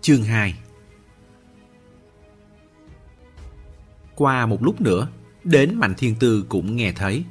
[0.00, 0.54] Chương 2
[4.14, 5.08] Qua một lúc nữa,
[5.44, 7.24] đến Mạnh Thiên Tư cũng nghe thấy.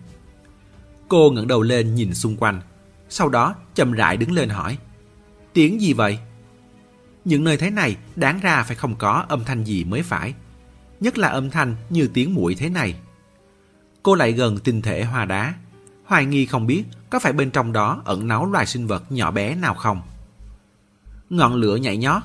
[1.07, 2.61] Cô ngẩng đầu lên nhìn xung quanh,
[3.09, 4.77] sau đó chậm rãi đứng lên hỏi.
[5.53, 6.19] Tiếng gì vậy?
[7.25, 10.33] Những nơi thế này đáng ra phải không có âm thanh gì mới phải.
[10.99, 12.95] Nhất là âm thanh như tiếng mũi thế này.
[14.03, 15.53] Cô lại gần tinh thể hoa đá,
[16.05, 19.31] hoài nghi không biết có phải bên trong đó ẩn náu loài sinh vật nhỏ
[19.31, 20.01] bé nào không.
[21.29, 22.21] Ngọn lửa nhảy nhót,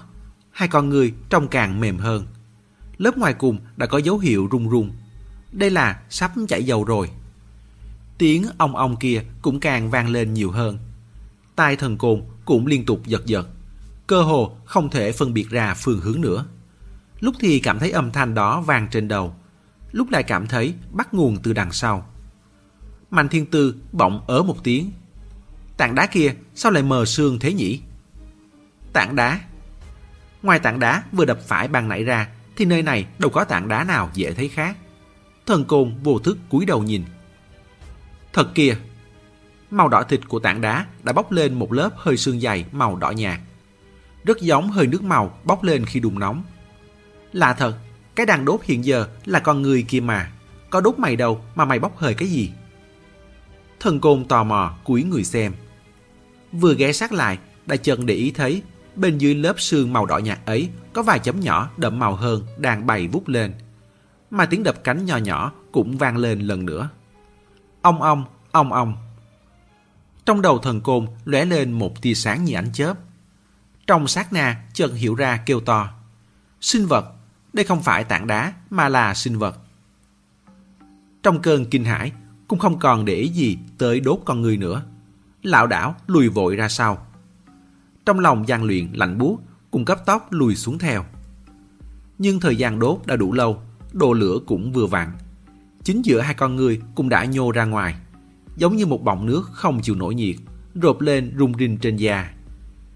[0.51, 2.27] hai con người trông càng mềm hơn.
[2.99, 4.91] Lớp ngoài cùng đã có dấu hiệu rung rung.
[5.53, 7.11] Đây là sắp chảy dầu rồi.
[8.19, 10.79] Tiếng ong ong kia cũng càng vang lên nhiều hơn.
[11.57, 13.49] Tai thần côn cũng liên tục giật giật.
[14.07, 16.47] Cơ hồ không thể phân biệt ra phương hướng nữa.
[17.21, 19.35] Lúc thì cảm thấy âm thanh đó vang trên đầu.
[19.93, 22.07] Lúc lại cảm thấy bắt nguồn từ đằng sau.
[23.11, 24.91] Mạnh thiên tư bỗng ớ một tiếng.
[25.77, 27.81] Tảng đá kia sao lại mờ sương thế nhỉ?
[28.93, 29.41] Tảng đá
[30.43, 33.69] Ngoài tảng đá vừa đập phải bằng nãy ra thì nơi này đâu có tảng
[33.69, 34.77] đá nào dễ thấy khác.
[35.47, 37.05] Thần côn vô thức cúi đầu nhìn.
[38.33, 38.77] Thật kìa!
[39.71, 42.97] Màu đỏ thịt của tảng đá đã bốc lên một lớp hơi sương dày màu
[42.97, 43.41] đỏ nhạt.
[44.27, 46.43] Rất giống hơi nước màu bốc lên khi đun nóng.
[47.33, 47.79] Lạ thật,
[48.15, 50.33] cái đàn đốt hiện giờ là con người kia mà.
[50.71, 52.51] Có đốt mày đâu mà mày bốc hơi cái gì?
[53.81, 55.53] Thần côn tò mò cúi người xem.
[56.53, 58.63] Vừa ghé sát lại, đã chân để ý thấy
[58.97, 62.43] bên dưới lớp sương màu đỏ nhạt ấy có vài chấm nhỏ đậm màu hơn
[62.59, 63.53] đang bay vút lên.
[64.31, 66.89] Mà tiếng đập cánh nhỏ nhỏ cũng vang lên lần nữa.
[67.83, 68.97] Ông ong, ông ong.
[70.27, 72.95] Trong đầu thần côn lóe lên một tia sáng như ánh chớp.
[73.87, 75.89] Trong sát na chợt hiểu ra kêu to.
[76.61, 77.13] Sinh vật,
[77.53, 79.59] đây không phải tảng đá mà là sinh vật.
[81.23, 82.13] Trong cơn kinh hãi,
[82.49, 84.83] cũng không còn để ý gì tới đốt con người nữa.
[85.43, 87.07] Lão đảo lùi vội ra sau.
[88.07, 91.05] Trong lòng gian luyện lạnh buốt, cùng cấp tóc lùi xuống theo.
[92.19, 95.13] Nhưng thời gian đốt đã đủ lâu, đồ lửa cũng vừa vặn.
[95.85, 97.95] Chính giữa hai con người cũng đã nhô ra ngoài,
[98.57, 100.37] giống như một bọng nước không chịu nổi nhiệt,
[100.75, 102.36] rộp lên rung rinh trên da.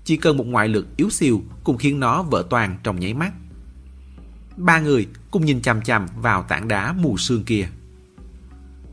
[0.05, 3.33] Chỉ cần một ngoại lực yếu xìu cũng khiến nó vỡ toàn trong nháy mắt.
[4.57, 7.69] Ba người cùng nhìn chằm chằm vào tảng đá mù sương kia.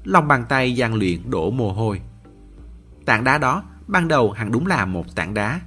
[0.04, 2.02] Lòng bàn tay gian luyện đổ mồ hôi.
[3.06, 5.62] Tảng đá đó ban đầu hẳn đúng là một tảng đá.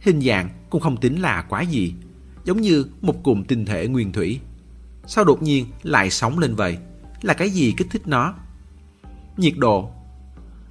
[0.00, 1.94] Hình dạng cũng không tính là quá gì,
[2.44, 4.40] giống như một cụm tinh thể nguyên thủy.
[5.06, 6.78] Sao đột nhiên lại sống lên vậy?
[7.22, 8.34] Là cái gì kích thích nó?
[9.36, 9.90] Nhiệt độ.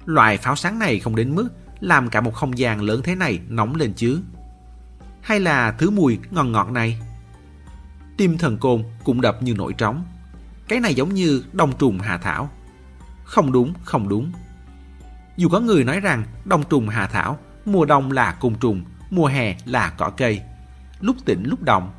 [0.04, 1.48] Loại pháo sáng này không đến mức
[1.80, 4.20] làm cả một không gian lớn thế này nóng lên chứ.
[5.20, 7.00] Hay là thứ mùi ngon ngọt này?
[8.16, 10.04] Tim thần côn cũng đập như nổi trống.
[10.68, 12.50] Cái này giống như đông trùng hạ thảo.
[13.24, 14.32] Không đúng, không đúng.
[15.36, 19.26] Dù có người nói rằng đông trùng hạ thảo, mùa đông là côn trùng, mùa
[19.26, 20.40] hè là cỏ cây,
[21.00, 21.92] lúc tỉnh lúc động.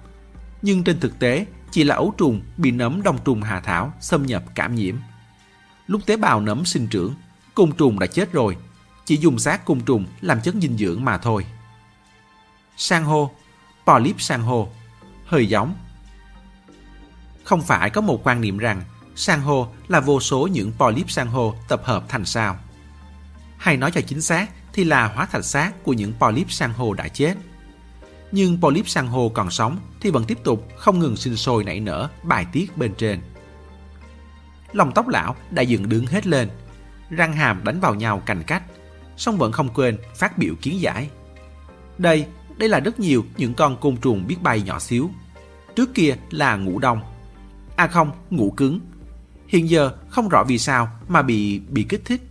[0.61, 4.25] Nhưng trên thực tế chỉ là ấu trùng bị nấm đông trùng hạ thảo xâm
[4.25, 4.95] nhập cảm nhiễm.
[5.87, 7.13] Lúc tế bào nấm sinh trưởng,
[7.55, 8.57] côn trùng đã chết rồi,
[9.07, 11.45] chỉ dùng xác côn trùng làm chất dinh dưỡng mà thôi.
[12.77, 13.31] San hô,
[13.85, 14.69] polyp san hô,
[15.25, 15.75] hơi giống.
[17.43, 18.81] Không phải có một quan niệm rằng
[19.15, 22.57] san hô là vô số những polyp san hô tập hợp thành sao.
[23.57, 26.93] Hay nói cho chính xác thì là hóa thạch xác của những polyp san hô
[26.93, 27.35] đã chết.
[28.31, 31.79] Nhưng polyp san hô còn sống thì vẫn tiếp tục không ngừng sinh sôi nảy
[31.79, 33.21] nở bài tiết bên trên.
[34.73, 36.49] Lòng tóc lão đã dựng đứng hết lên,
[37.09, 38.63] răng hàm đánh vào nhau cành cách,
[39.17, 41.09] song vẫn không quên phát biểu kiến giải.
[41.97, 42.25] Đây,
[42.57, 45.09] đây là rất nhiều những con côn trùng biết bay nhỏ xíu.
[45.75, 46.99] Trước kia là ngủ đông.
[47.75, 48.79] À không, ngủ cứng.
[49.47, 52.21] Hiện giờ không rõ vì sao mà bị bị kích thích.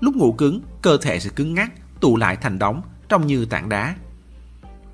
[0.00, 3.68] Lúc ngủ cứng, cơ thể sẽ cứng ngắc, tụ lại thành đống, trông như tảng
[3.68, 3.96] đá.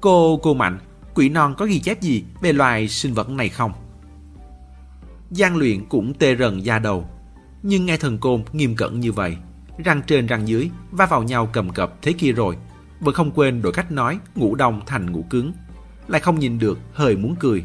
[0.00, 0.78] Cô, cô Mạnh,
[1.14, 3.72] quỷ non có ghi chép gì về loài sinh vật này không?
[5.31, 7.09] Giang luyện cũng tê rần da đầu.
[7.62, 9.37] Nhưng nghe thần côn nghiêm cẩn như vậy,
[9.84, 12.56] răng trên răng dưới va vào nhau cầm cập thế kia rồi,
[13.00, 15.52] vẫn không quên đổi cách nói ngủ đông thành ngủ cứng,
[16.08, 17.64] lại không nhìn được hơi muốn cười.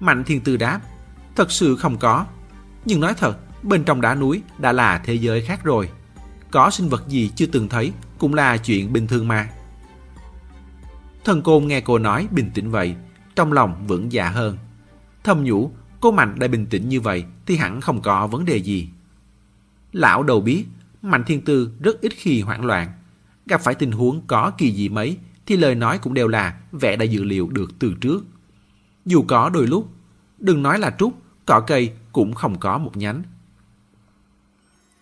[0.00, 0.80] Mạnh thiên tư đáp,
[1.36, 2.26] thật sự không có.
[2.84, 5.90] Nhưng nói thật, bên trong đá núi đã là thế giới khác rồi.
[6.50, 9.48] Có sinh vật gì chưa từng thấy cũng là chuyện bình thường mà.
[11.24, 12.94] Thần côn nghe cô nói bình tĩnh vậy,
[13.34, 14.58] trong lòng vững dạ hơn.
[15.24, 18.56] Thầm nhủ, cô Mạnh đã bình tĩnh như vậy thì hẳn không có vấn đề
[18.56, 18.88] gì.
[19.92, 20.64] Lão đầu biết,
[21.02, 22.92] Mạnh Thiên Tư rất ít khi hoảng loạn.
[23.46, 26.96] Gặp phải tình huống có kỳ dị mấy thì lời nói cũng đều là vẻ
[26.96, 28.24] đã dự liệu được từ trước.
[29.06, 29.88] Dù có đôi lúc,
[30.38, 33.22] đừng nói là trúc, cỏ cây cũng không có một nhánh.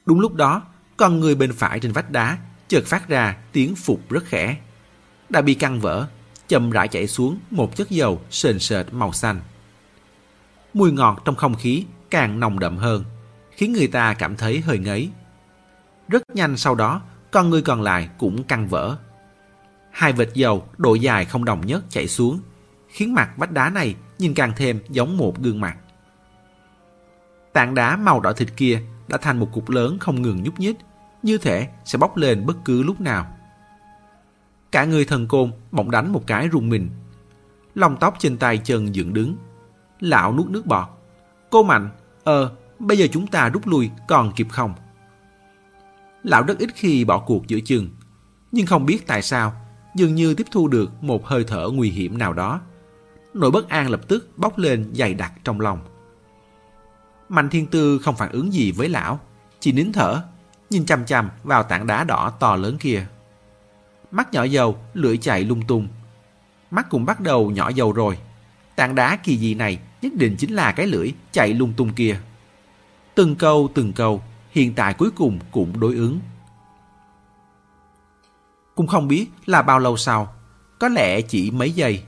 [0.07, 0.63] Đúng lúc đó,
[0.97, 4.57] con người bên phải trên vách đá chợt phát ra tiếng phục rất khẽ.
[5.29, 6.09] Đã bị căng vỡ,
[6.49, 9.41] chậm rãi chảy xuống một chất dầu sền sệt màu xanh.
[10.75, 13.05] Mùi ngọt trong không khí càng nồng đậm hơn,
[13.51, 15.11] khiến người ta cảm thấy hơi ngấy.
[16.11, 18.97] Rất nhanh sau đó, con người còn lại cũng căng vỡ.
[19.91, 22.41] Hai vệt dầu độ dài không đồng nhất chảy xuống,
[22.89, 25.77] khiến mặt vách đá này nhìn càng thêm giống một gương mặt.
[27.53, 30.77] Tảng đá màu đỏ thịt kia đã thành một cục lớn không ngừng nhúc nhích,
[31.23, 33.27] như thể sẽ bốc lên bất cứ lúc nào.
[34.73, 36.91] Cả người thần côn bỗng đánh một cái rung mình.
[37.75, 39.37] Lông tóc trên tay chân dựng đứng.
[40.01, 40.89] Lão nuốt nước bọt.
[41.51, 41.91] Cô Mạnh,
[42.25, 44.75] ờ, bây giờ chúng ta rút lui còn kịp không?
[46.23, 47.89] Lão rất ít khi bỏ cuộc giữa chừng.
[48.53, 49.53] Nhưng không biết tại sao,
[49.95, 52.61] dường như tiếp thu được một hơi thở nguy hiểm nào đó.
[53.35, 55.81] Nỗi bất an lập tức bốc lên dày đặc trong lòng.
[57.29, 59.21] Mạnh thiên tư không phản ứng gì với lão,
[59.61, 60.23] chỉ nín thở,
[60.71, 63.07] nhìn chằm chằm vào tảng đá đỏ to lớn kia.
[64.11, 65.89] Mắt nhỏ dầu, lưỡi chạy lung tung.
[66.71, 68.19] Mắt cũng bắt đầu nhỏ dầu rồi.
[68.77, 72.21] Tảng đá kỳ dị này nhất định chính là cái lưỡi chạy lung tung kia.
[73.15, 76.21] Từng câu từng câu, hiện tại cuối cùng cũng đối ứng.
[78.75, 80.35] Cũng không biết là bao lâu sau,
[80.79, 82.03] có lẽ chỉ mấy giây.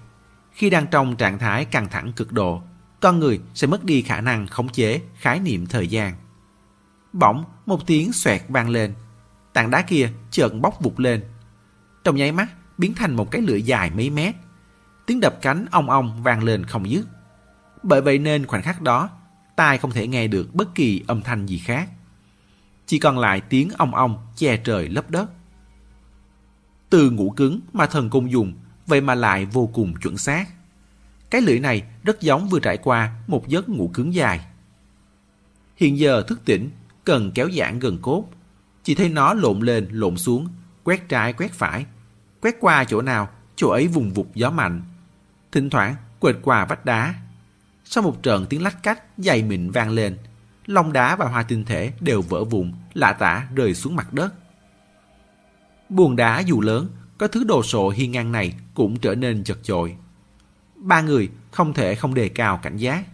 [0.52, 2.62] Khi đang trong trạng thái căng thẳng cực độ,
[3.00, 6.14] con người sẽ mất đi khả năng khống chế khái niệm thời gian.
[7.12, 8.94] Bỗng, một tiếng xoẹt vang lên.
[9.52, 11.24] Tảng đá kia chợt bốc vụt lên.
[12.04, 14.34] Trong nháy mắt, biến thành một cái lưỡi dài mấy mét.
[15.06, 17.06] Tiếng đập cánh ong ong vang lên không dứt.
[17.82, 19.10] Bởi vậy nên khoảnh khắc đó,
[19.56, 21.88] tai không thể nghe được bất kỳ âm thanh gì khác.
[22.92, 25.30] Chỉ còn lại tiếng ong ong che trời lấp đất.
[26.90, 28.52] Từ ngủ cứng mà thần công dùng,
[28.86, 30.48] vậy mà lại vô cùng chuẩn xác.
[31.30, 34.46] Cái lưỡi này rất giống vừa trải qua một giấc ngủ cứng dài.
[35.76, 36.70] Hiện giờ thức tỉnh,
[37.04, 38.24] cần kéo giãn gần cốt.
[38.82, 40.48] Chỉ thấy nó lộn lên, lộn xuống,
[40.84, 41.86] quét trái, quét phải.
[42.40, 44.82] Quét qua chỗ nào, chỗ ấy vùng vụt gió mạnh.
[45.52, 47.14] Thỉnh thoảng, quệt qua vách đá.
[47.84, 50.16] Sau một trận tiếng lách cách, dày mịn vang lên,
[50.66, 54.34] lông đá và hoa tinh thể đều vỡ vụn, lạ tả rơi xuống mặt đất.
[55.88, 59.58] Buồn đá dù lớn, có thứ đồ sộ hiên ngang này cũng trở nên chật
[59.62, 59.96] chội.
[60.76, 63.04] Ba người không thể không đề cao cảnh giác.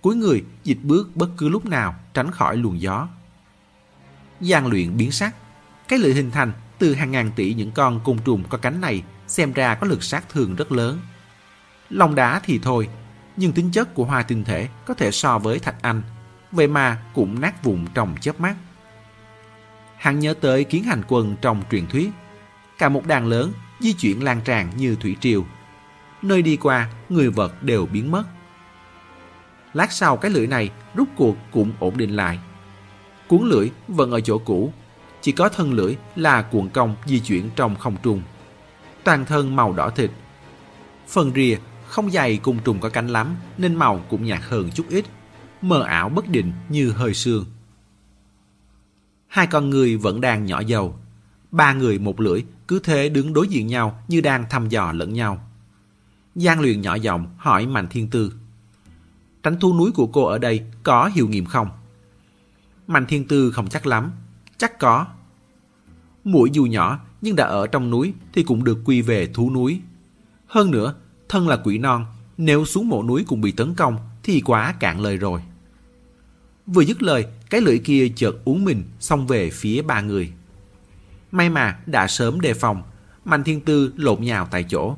[0.00, 3.08] Cuối người dịch bước bất cứ lúc nào tránh khỏi luồng gió.
[4.40, 5.34] Giang luyện biến sắc.
[5.88, 9.02] Cái lưỡi hình thành từ hàng ngàn tỷ những con côn trùng có cánh này
[9.26, 11.00] xem ra có lực sát thương rất lớn.
[11.90, 12.88] Lòng đá thì thôi,
[13.36, 16.02] nhưng tính chất của hoa tinh thể có thể so với thạch anh,
[16.52, 18.56] vậy mà cũng nát vụn trong chớp mắt.
[19.96, 22.10] Hắn nhớ tới kiến hành quân trong truyền thuyết.
[22.78, 25.44] Cả một đàn lớn di chuyển lan tràn như thủy triều.
[26.22, 28.24] Nơi đi qua, người vật đều biến mất.
[29.72, 32.38] Lát sau cái lưỡi này rút cuộc cũng ổn định lại.
[33.28, 34.72] Cuốn lưỡi vẫn ở chỗ cũ,
[35.20, 38.22] chỉ có thân lưỡi là cuộn cong di chuyển trong không trung.
[39.04, 40.10] Toàn thân màu đỏ thịt.
[41.08, 41.56] Phần rìa
[41.86, 45.04] không dày cùng trùng có cánh lắm nên màu cũng nhạt hơn chút ít,
[45.62, 47.44] mờ ảo bất định như hơi sương.
[49.26, 50.98] Hai con người vẫn đang nhỏ dầu.
[51.50, 55.12] Ba người một lưỡi cứ thế đứng đối diện nhau như đang thăm dò lẫn
[55.12, 55.48] nhau.
[56.34, 58.32] Giang luyện nhỏ giọng hỏi Mạnh Thiên Tư.
[59.42, 61.68] Tránh thu núi của cô ở đây có hiệu nghiệm không?
[62.86, 64.12] Mạnh Thiên Tư không chắc lắm.
[64.58, 65.06] Chắc có.
[66.24, 69.80] Mũi dù nhỏ nhưng đã ở trong núi thì cũng được quy về thú núi.
[70.46, 70.94] Hơn nữa,
[71.28, 75.00] thân là quỷ non, nếu xuống mộ núi cũng bị tấn công thì quá cạn
[75.00, 75.42] lời rồi.
[76.72, 80.32] Vừa dứt lời, cái lưỡi kia chợt uống mình xông về phía ba người.
[81.32, 82.82] May mà đã sớm đề phòng,
[83.24, 84.96] Mạnh Thiên Tư lộn nhào tại chỗ.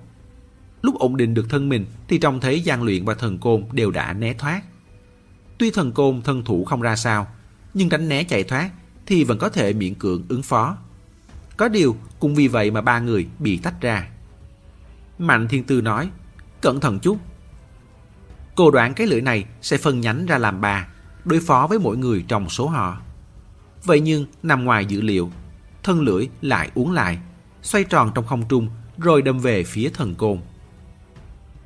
[0.83, 3.90] Lúc ổn định được thân mình thì trông thấy Giang Luyện và Thần Côn đều
[3.90, 4.62] đã né thoát.
[5.59, 7.26] Tuy Thần Côn thân thủ không ra sao,
[7.74, 8.70] nhưng tránh né chạy thoát
[9.06, 10.76] thì vẫn có thể miễn cưỡng ứng phó.
[11.56, 14.09] Có điều, cũng vì vậy mà ba người bị tách ra.
[15.18, 16.11] Mạnh Thiên Tư nói,
[16.61, 17.18] cẩn thận chút.
[18.54, 20.88] Cô đoán cái lưỡi này sẽ phân nhánh ra làm ba,
[21.24, 23.00] đối phó với mỗi người trong số họ.
[23.85, 25.30] Vậy nhưng nằm ngoài dữ liệu,
[25.83, 27.18] thân lưỡi lại uống lại,
[27.62, 30.38] xoay tròn trong không trung rồi đâm về phía thần côn.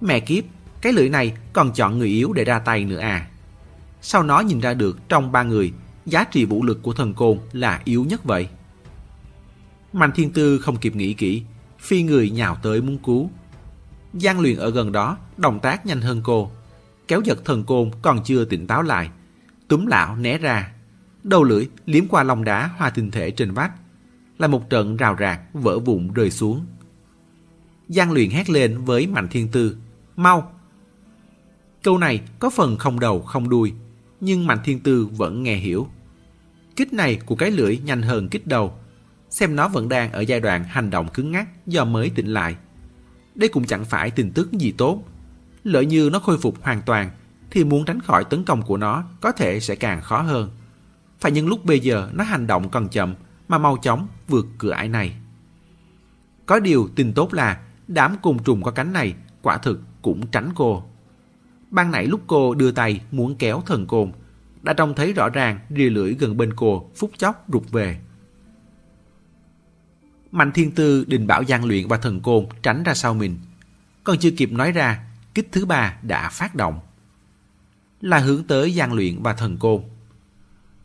[0.00, 0.44] Mẹ kiếp,
[0.80, 3.26] cái lưỡi này còn chọn người yếu để ra tay nữa à.
[4.00, 5.72] Sao nó nhìn ra được trong ba người,
[6.06, 8.48] giá trị vũ lực của thần côn là yếu nhất vậy?
[9.92, 11.42] Mạnh thiên tư không kịp nghĩ kỹ,
[11.78, 13.30] phi người nhào tới muốn cứu.
[14.12, 16.50] Giang luyện ở gần đó, động tác nhanh hơn cô.
[17.08, 19.10] Kéo giật thần côn còn chưa tỉnh táo lại,
[19.74, 20.72] túm lão né ra.
[21.22, 23.72] Đầu lưỡi liếm qua lòng đá hoa tinh thể trên vách.
[24.38, 26.66] Là một trận rào rạc vỡ vụn rơi xuống.
[27.88, 29.76] Giang luyện hét lên với Mạnh Thiên Tư.
[30.16, 30.52] Mau!
[31.82, 33.72] Câu này có phần không đầu không đuôi,
[34.20, 35.88] nhưng Mạnh Thiên Tư vẫn nghe hiểu.
[36.76, 38.78] Kích này của cái lưỡi nhanh hơn kích đầu.
[39.30, 42.56] Xem nó vẫn đang ở giai đoạn hành động cứng ngắc do mới tỉnh lại.
[43.34, 45.04] Đây cũng chẳng phải tin tức gì tốt.
[45.64, 47.10] Lỡ như nó khôi phục hoàn toàn
[47.54, 50.50] thì muốn tránh khỏi tấn công của nó có thể sẽ càng khó hơn.
[51.20, 53.14] Phải những lúc bây giờ nó hành động còn chậm
[53.48, 55.16] mà mau chóng vượt cửa ải này.
[56.46, 60.50] Có điều tin tốt là đám côn trùng có cánh này quả thực cũng tránh
[60.54, 60.84] cô.
[61.70, 64.12] Ban nãy lúc cô đưa tay muốn kéo thần côn,
[64.62, 68.00] đã trông thấy rõ ràng rìa lưỡi gần bên cô phút chốc rụt về.
[70.30, 73.38] Mạnh Thiên Tư định bảo gian luyện và thần côn tránh ra sau mình.
[74.04, 76.80] Còn chưa kịp nói ra, kích thứ ba đã phát động
[78.04, 79.82] là hướng tới gian luyện và thần côn.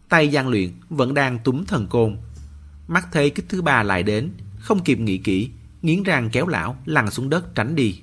[0.10, 2.18] Tay gian luyện vẫn đang túm thần côn.
[2.88, 5.50] Mắt thấy kích thứ ba lại đến, không kịp nghĩ kỹ,
[5.82, 8.02] nghiến răng kéo lão lăn xuống đất tránh đi.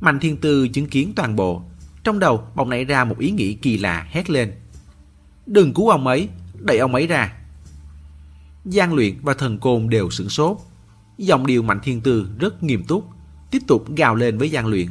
[0.00, 1.62] Mạnh thiên tư chứng kiến toàn bộ,
[2.04, 4.52] trong đầu bỗng nảy ra một ý nghĩ kỳ lạ hét lên.
[5.46, 6.28] Đừng cứu ông ấy,
[6.60, 7.36] đẩy ông ấy ra.
[8.64, 10.56] Gian luyện và thần côn đều sửng sốt.
[11.18, 13.08] Giọng điệu mạnh thiên tư rất nghiêm túc,
[13.50, 14.86] tiếp tục gào lên với gian luyện.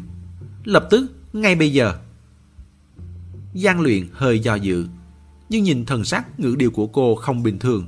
[0.64, 1.96] Lập tức, ngay bây giờ,
[3.56, 4.88] Giang luyện hơi do dự,
[5.50, 7.88] nhưng nhìn thần sắc ngữ điệu của cô không bình thường.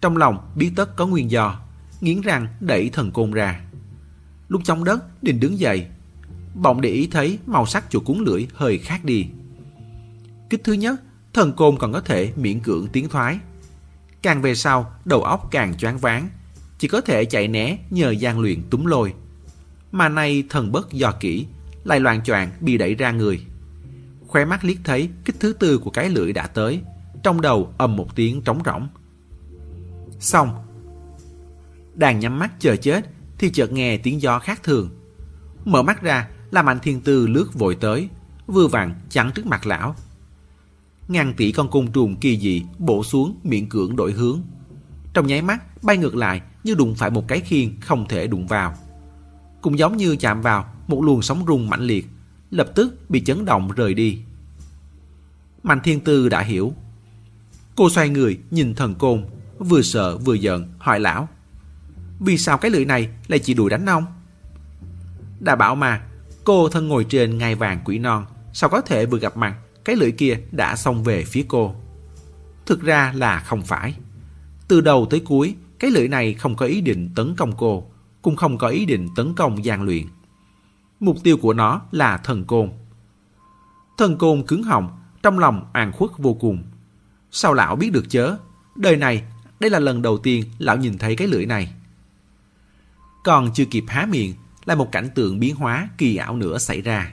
[0.00, 1.60] Trong lòng biết tất có nguyên do,
[2.00, 3.60] nghiến răng đẩy thần côn ra.
[4.48, 5.86] Lúc trong đất, định đứng dậy.
[6.54, 9.26] Bỗng để ý thấy màu sắc chuột cuốn lưỡi hơi khác đi.
[10.50, 11.00] Kích thứ nhất,
[11.32, 13.38] thần côn còn có thể miễn cưỡng tiến thoái.
[14.22, 16.28] Càng về sau, đầu óc càng choáng váng,
[16.78, 19.14] chỉ có thể chạy né nhờ gian luyện túm lôi.
[19.92, 21.46] Mà nay thần bất do kỹ,
[21.84, 23.46] lại loạn choạng bị đẩy ra người
[24.36, 26.80] khoe mắt liếc thấy kích thứ tư của cái lưỡi đã tới.
[27.22, 28.88] Trong đầu ầm một tiếng trống rỗng.
[30.20, 30.48] Xong.
[31.94, 33.06] Đàn nhắm mắt chờ chết
[33.38, 34.90] thì chợt nghe tiếng gió khác thường.
[35.64, 38.08] Mở mắt ra là Mạnh Thiên Tư lướt vội tới,
[38.46, 39.94] vừa vặn chắn trước mặt lão.
[41.08, 44.40] Ngàn tỷ con côn trùng kỳ dị bổ xuống miệng cưỡng đổi hướng.
[45.14, 48.46] Trong nháy mắt bay ngược lại như đụng phải một cái khiên không thể đụng
[48.46, 48.74] vào.
[49.60, 52.06] Cũng giống như chạm vào một luồng sóng rung mãnh liệt
[52.56, 54.18] lập tức bị chấn động rời đi.
[55.62, 56.72] Mạnh Thiên Tư đã hiểu.
[57.76, 59.24] Cô xoay người nhìn thần côn,
[59.58, 61.28] vừa sợ vừa giận hỏi lão.
[62.20, 64.04] Vì sao cái lưỡi này lại chỉ đuổi đánh ông?
[65.40, 66.02] Đã bảo mà,
[66.46, 69.96] Cô thân ngồi trên ngai vàng quỷ non, sao có thể vừa gặp mặt, cái
[69.96, 71.74] lưỡi kia đã xông về phía cô.
[72.66, 73.94] Thực ra là không phải.
[74.68, 77.90] Từ đầu tới cuối, cái lưỡi này không có ý định tấn công cô,
[78.22, 80.06] cũng không có ý định tấn công gian luyện.
[81.00, 82.70] Mục tiêu của nó là thần côn.
[83.98, 86.62] Thần côn cứng họng, trong lòng an khuất vô cùng.
[87.30, 88.36] Sao lão biết được chớ?
[88.76, 89.24] Đời này,
[89.60, 91.72] đây là lần đầu tiên lão nhìn thấy cái lưỡi này.
[93.24, 94.34] Còn chưa kịp há miệng,
[94.64, 97.12] là một cảnh tượng biến hóa kỳ ảo nữa xảy ra.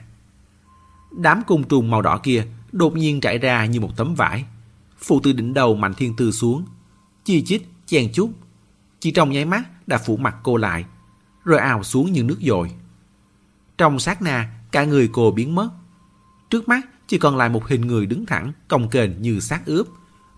[1.12, 4.44] Đám côn trùng màu đỏ kia đột nhiên trải ra như một tấm vải.
[4.98, 6.64] Phụ từ đỉnh đầu Mạnh Thiên Tư xuống.
[7.24, 8.30] Chi chít, chen chút.
[9.00, 10.84] Chỉ trong nháy mắt đã phủ mặt cô lại,
[11.44, 12.70] rồi ào xuống như nước dội.
[13.78, 15.68] Trong sát na, cả người cô biến mất.
[16.50, 19.86] Trước mắt chỉ còn lại một hình người đứng thẳng, còng kềnh như xác ướp,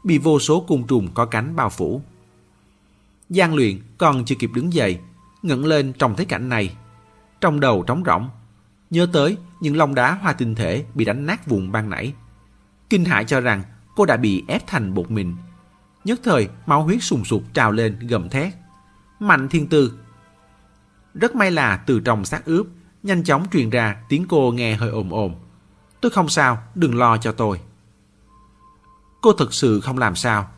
[0.05, 2.03] bị vô số côn trùng có cánh bao phủ.
[3.29, 4.99] Giang luyện còn chưa kịp đứng dậy,
[5.43, 6.77] ngẩng lên trong thấy cảnh này.
[7.41, 8.31] Trong đầu trống rỗng,
[8.91, 12.15] nhớ tới những lông đá hoa tinh thể bị đánh nát vùng ban nãy.
[12.91, 13.63] Kinh hãi cho rằng
[13.97, 15.35] cô đã bị ép thành bột mịn.
[16.05, 18.55] Nhất thời máu huyết sùng sục trào lên gầm thét.
[19.21, 19.99] Mạnh thiên tư.
[21.15, 22.67] Rất may là từ trong xác ướp,
[23.07, 25.35] nhanh chóng truyền ra tiếng cô nghe hơi ồm ồm.
[26.01, 27.61] Tôi không sao, đừng lo cho tôi.
[29.21, 30.49] Cô thực sự không làm sao.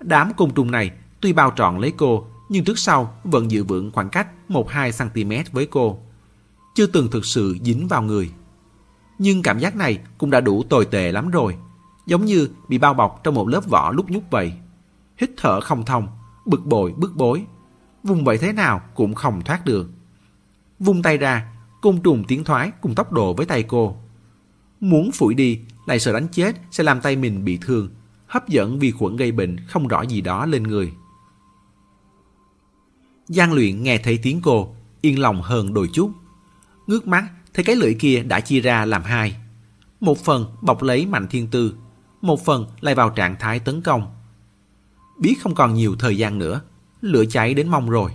[0.00, 3.90] Đám côn trùng này tuy bao trọn lấy cô, nhưng trước sau vẫn giữ vững
[3.92, 5.98] khoảng cách 1-2cm với cô.
[6.74, 8.30] Chưa từng thực sự dính vào người.
[9.18, 11.56] Nhưng cảm giác này cũng đã đủ tồi tệ lắm rồi.
[12.06, 14.52] Giống như bị bao bọc trong một lớp vỏ lúc nhúc vậy.
[15.16, 16.08] Hít thở không thông,
[16.46, 17.44] bực bội bức bối.
[18.02, 19.90] Vùng vậy thế nào cũng không thoát được.
[20.78, 21.55] Vung tay ra,
[21.86, 23.96] côn trùng tiến thoái cùng tốc độ với tay cô.
[24.80, 27.88] Muốn phủi đi, lại sợ đánh chết sẽ làm tay mình bị thương,
[28.26, 30.92] hấp dẫn vi khuẩn gây bệnh không rõ gì đó lên người.
[33.26, 36.10] Giang luyện nghe thấy tiếng cô, yên lòng hơn đôi chút.
[36.86, 37.24] Ngước mắt
[37.54, 39.36] thấy cái lưỡi kia đã chia ra làm hai.
[40.00, 41.74] Một phần bọc lấy mạnh thiên tư,
[42.22, 44.14] một phần lại vào trạng thái tấn công.
[45.20, 46.60] Biết không còn nhiều thời gian nữa,
[47.00, 48.10] lửa cháy đến mong rồi.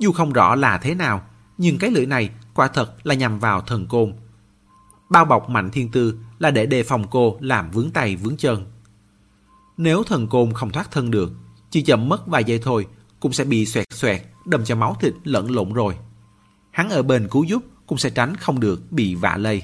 [0.00, 1.22] Dù không rõ là thế nào,
[1.58, 4.12] nhưng cái lưỡi này quả thật là nhằm vào thần côn.
[5.10, 8.64] Bao bọc mạnh thiên tư là để đề phòng cô làm vướng tay vướng chân.
[9.76, 11.32] Nếu thần côn không thoát thân được,
[11.70, 12.86] chỉ chậm mất vài giây thôi
[13.20, 15.96] cũng sẽ bị xoẹt xoẹt, đâm cho máu thịt lẫn lộn rồi.
[16.70, 19.62] Hắn ở bên cứu giúp cũng sẽ tránh không được bị vạ lây.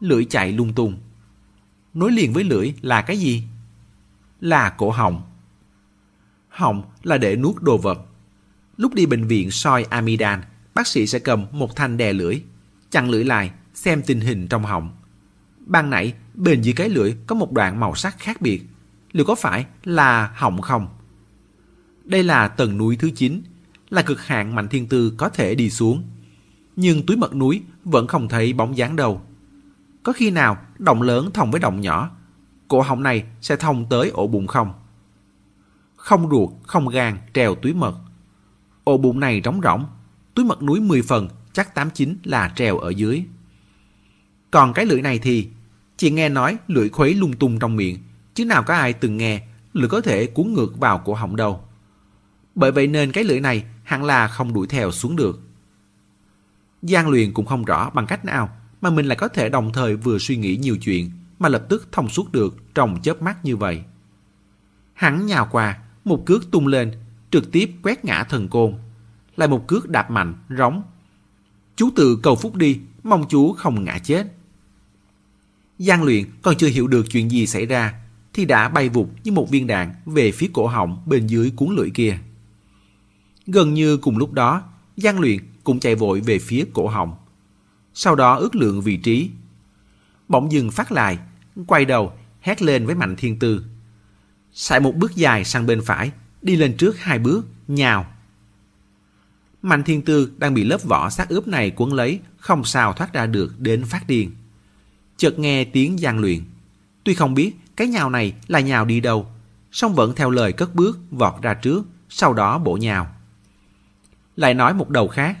[0.00, 0.98] Lưỡi chạy lung tung.
[1.94, 3.44] Nối liền với lưỡi là cái gì?
[4.40, 5.22] Là cổ họng.
[6.48, 7.98] Họng là để nuốt đồ vật.
[8.80, 10.40] Lúc đi bệnh viện soi amidan,
[10.74, 12.42] bác sĩ sẽ cầm một thanh đè lưỡi,
[12.90, 14.90] chặn lưỡi lại, xem tình hình trong họng.
[15.66, 18.62] Ban nãy, bên dưới cái lưỡi có một đoạn màu sắc khác biệt.
[19.12, 20.88] Liệu có phải là họng không?
[22.04, 23.42] Đây là tầng núi thứ 9,
[23.90, 26.04] là cực hạn Mạnh Thiên Tư có thể đi xuống.
[26.76, 29.22] Nhưng túi mật núi vẫn không thấy bóng dáng đâu.
[30.02, 32.10] Có khi nào động lớn thông với động nhỏ,
[32.68, 34.72] cổ họng này sẽ thông tới ổ bụng không?
[35.96, 37.94] Không ruột, không gan, trèo túi mật.
[38.90, 39.86] Ổ bụng này rỗng rỗng,
[40.34, 43.24] túi mật núi 10 phần, chắc 89 là treo ở dưới.
[44.50, 45.48] Còn cái lưỡi này thì,
[45.96, 47.98] chỉ nghe nói lưỡi khuấy lung tung trong miệng,
[48.34, 51.60] chứ nào có ai từng nghe lưỡi có thể cuốn ngược vào cổ họng đâu.
[52.54, 55.40] Bởi vậy nên cái lưỡi này hẳn là không đuổi theo xuống được.
[56.82, 59.96] Giang luyện cũng không rõ bằng cách nào mà mình lại có thể đồng thời
[59.96, 63.56] vừa suy nghĩ nhiều chuyện mà lập tức thông suốt được trong chớp mắt như
[63.56, 63.82] vậy.
[64.94, 66.92] Hắn nhào qua, một cước tung lên,
[67.30, 68.74] trực tiếp quét ngã thần côn.
[69.36, 70.82] Lại một cước đạp mạnh, rống.
[71.76, 74.26] Chú tự cầu phúc đi, mong chú không ngã chết.
[75.78, 77.94] Giang luyện còn chưa hiểu được chuyện gì xảy ra,
[78.32, 81.76] thì đã bay vụt như một viên đạn về phía cổ họng bên dưới cuốn
[81.76, 82.18] lưỡi kia.
[83.46, 84.62] Gần như cùng lúc đó,
[84.96, 87.14] Giang Luyện cũng chạy vội về phía cổ họng.
[87.94, 89.30] Sau đó ước lượng vị trí.
[90.28, 91.18] Bỗng dừng phát lại,
[91.66, 93.64] quay đầu, hét lên với Mạnh Thiên Tư.
[94.52, 96.10] Sải một bước dài sang bên phải,
[96.42, 98.06] đi lên trước hai bước, nhào.
[99.62, 103.12] Mạnh Thiên Tư đang bị lớp vỏ xác ướp này cuốn lấy, không sao thoát
[103.12, 104.30] ra được đến phát điên.
[105.16, 106.40] Chợt nghe tiếng gian Luyện.
[107.04, 109.26] Tuy không biết cái nhào này là nhào đi đâu,
[109.72, 113.14] song vẫn theo lời cất bước vọt ra trước, sau đó bổ nhào.
[114.36, 115.38] Lại nói một đầu khác.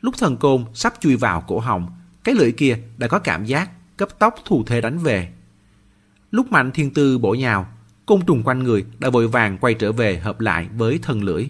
[0.00, 1.90] Lúc thần côn sắp chui vào cổ họng,
[2.24, 5.32] cái lưỡi kia đã có cảm giác cấp tốc thù thế đánh về.
[6.30, 7.72] Lúc mạnh thiên tư bổ nhào,
[8.06, 11.48] côn trùng quanh người đã vội vàng quay trở về hợp lại với thân lưỡi.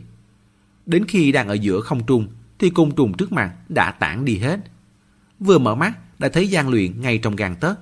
[0.86, 2.28] Đến khi đang ở giữa không trung,
[2.58, 4.60] thì côn trùng trước mặt đã tản đi hết.
[5.40, 7.78] Vừa mở mắt đã thấy gian luyện ngay trong gàng tấc.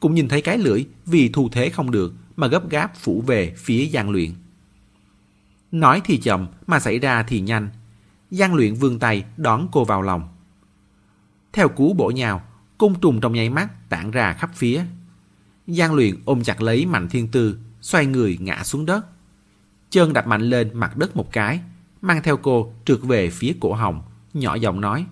[0.00, 3.54] Cũng nhìn thấy cái lưỡi vì thu thế không được mà gấp gáp phủ về
[3.56, 4.30] phía gian luyện.
[5.72, 7.68] Nói thì chậm mà xảy ra thì nhanh,
[8.30, 10.28] gian luyện vươn tay đón cô vào lòng.
[11.52, 12.42] Theo cú bổ nhào,
[12.78, 14.84] côn trùng trong nháy mắt tản ra khắp phía.
[15.66, 19.06] gian luyện ôm chặt lấy Mạnh Thiên Tư, xoay người ngã xuống đất.
[19.90, 21.60] Chân đập mạnh lên mặt đất một cái,
[22.02, 24.02] mang theo cô trượt về phía cổ họng,
[24.34, 25.06] nhỏ giọng nói.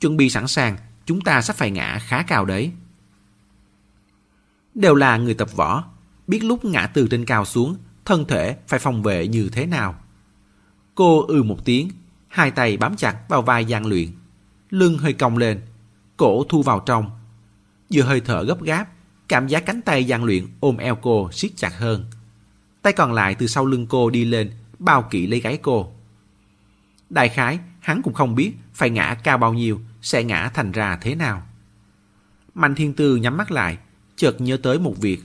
[0.00, 0.76] Chuẩn bị sẵn sàng,
[1.06, 2.72] chúng ta sắp phải ngã khá cao đấy.
[4.74, 5.84] Đều là người tập võ,
[6.26, 9.94] biết lúc ngã từ trên cao xuống, thân thể phải phòng vệ như thế nào.
[10.94, 11.90] Cô ừ một tiếng,
[12.28, 14.08] hai tay bám chặt vào vai Giang Luyện.
[14.70, 15.60] Lưng hơi cong lên,
[16.16, 17.10] cổ thu vào trong.
[17.92, 18.88] Vừa hơi thở gấp gáp,
[19.28, 22.04] cảm giác cánh tay gian Luyện ôm eo cô siết chặt hơn.
[22.82, 25.92] Tay còn lại từ sau lưng cô đi lên, bao kỹ lấy gáy cô.
[27.10, 30.96] Đại khái, hắn cũng không biết phải ngã cao bao nhiêu, sẽ ngã thành ra
[30.96, 31.42] thế nào.
[32.54, 33.78] Mạnh Thiên Tư nhắm mắt lại,
[34.16, 35.22] chợt nhớ tới một việc.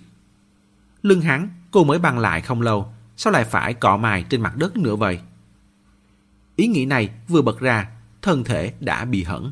[1.02, 4.58] Lưng hắn, cô mới băng lại không lâu, sao lại phải cọ mài trên mặt
[4.58, 5.20] đất nữa vậy?
[6.56, 7.92] Ý nghĩ này vừa bật ra,
[8.22, 9.52] thân thể đã bị hẳn.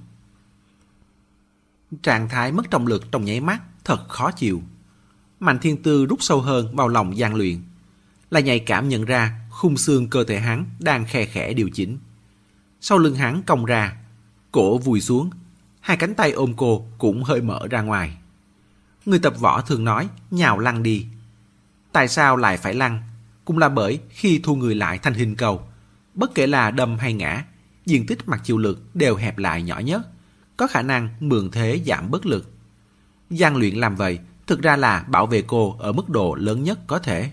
[2.01, 4.61] Trạng thái mất trọng lực trong nháy mắt, thật khó chịu.
[5.39, 7.61] Mạnh Thiên Tư rút sâu hơn vào lòng gian luyện.
[8.29, 11.97] Là nhạy cảm nhận ra khung xương cơ thể hắn đang khe khẽ điều chỉnh.
[12.81, 13.97] Sau lưng hắn cong ra,
[14.51, 15.29] cổ vùi xuống,
[15.79, 18.17] hai cánh tay ôm cô cũng hơi mở ra ngoài.
[19.05, 21.05] Người tập võ thường nói nhào lăn đi.
[21.91, 23.01] Tại sao lại phải lăn?
[23.45, 25.67] Cũng là bởi khi thu người lại thành hình cầu,
[26.13, 27.45] bất kể là đâm hay ngã,
[27.85, 30.01] diện tích mặt chịu lực đều hẹp lại nhỏ nhất,
[30.57, 32.58] có khả năng mượn thế giảm bất lực.
[33.29, 36.79] Gian luyện làm vậy thực ra là bảo vệ cô ở mức độ lớn nhất
[36.87, 37.31] có thể.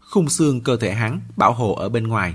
[0.00, 2.34] Khung xương cơ thể hắn bảo hộ ở bên ngoài.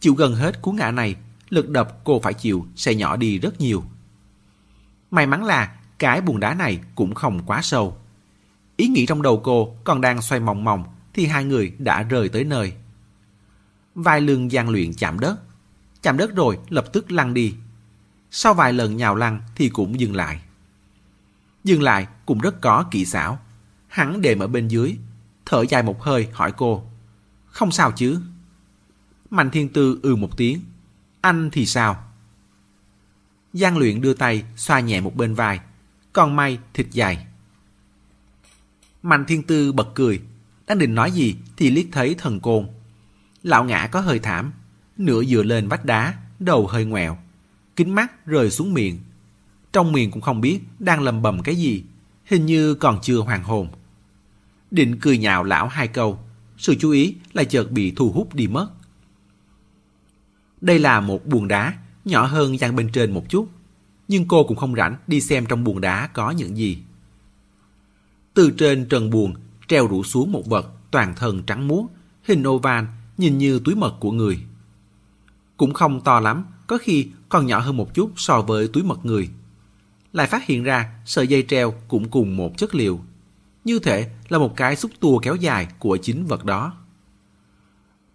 [0.00, 1.16] Chịu gần hết cú ngã này,
[1.48, 3.84] lực đập cô phải chịu sẽ nhỏ đi rất nhiều.
[5.10, 7.96] May mắn là cái bùn đá này cũng không quá sâu.
[8.76, 10.84] Ý nghĩ trong đầu cô còn đang xoay mòng mòng
[11.14, 12.72] thì hai người đã rời tới nơi.
[13.94, 15.36] Vai lưng gian luyện chạm đất.
[16.02, 17.54] Chạm đất rồi lập tức lăn đi.
[18.30, 20.40] Sau vài lần nhào lăn thì cũng dừng lại.
[21.64, 23.38] Dừng lại cũng rất có kỹ xảo.
[23.88, 24.96] Hắn đệm ở bên dưới,
[25.46, 26.84] thở dài một hơi hỏi cô.
[27.46, 28.20] Không sao chứ?
[29.30, 30.60] Mạnh thiên tư ừ một tiếng.
[31.20, 32.04] Anh thì sao?
[33.52, 35.60] Giang luyện đưa tay xoa nhẹ một bên vai.
[36.12, 37.26] Còn may thịt dài.
[39.02, 40.20] Mạnh thiên tư bật cười.
[40.66, 42.68] Đang định nói gì thì liếc thấy thần côn.
[43.42, 44.52] Lão ngã có hơi thảm.
[44.96, 47.18] Nửa dựa lên vách đá, đầu hơi ngoẹo.
[47.76, 48.98] Kính mắt rơi xuống miệng.
[49.72, 51.82] Trong miệng cũng không biết đang lầm bầm cái gì.
[52.24, 53.68] Hình như còn chưa hoàn hồn.
[54.70, 56.18] Định cười nhạo lão hai câu.
[56.58, 58.68] Sự chú ý lại chợt bị thu hút đi mất.
[60.60, 63.48] Đây là một buồng đá, nhỏ hơn gian bên trên một chút.
[64.08, 66.78] Nhưng cô cũng không rảnh đi xem trong buồng đá có những gì.
[68.34, 69.34] Từ trên trần buồng
[69.68, 71.86] treo rủ xuống một vật toàn thân trắng muốt,
[72.22, 72.84] hình oval,
[73.18, 74.40] nhìn như túi mật của người.
[75.56, 79.04] Cũng không to lắm, có khi còn nhỏ hơn một chút so với túi mật
[79.04, 79.28] người.
[80.12, 83.00] Lại phát hiện ra sợi dây treo cũng cùng một chất liệu.
[83.64, 86.72] Như thể là một cái xúc tua kéo dài của chính vật đó.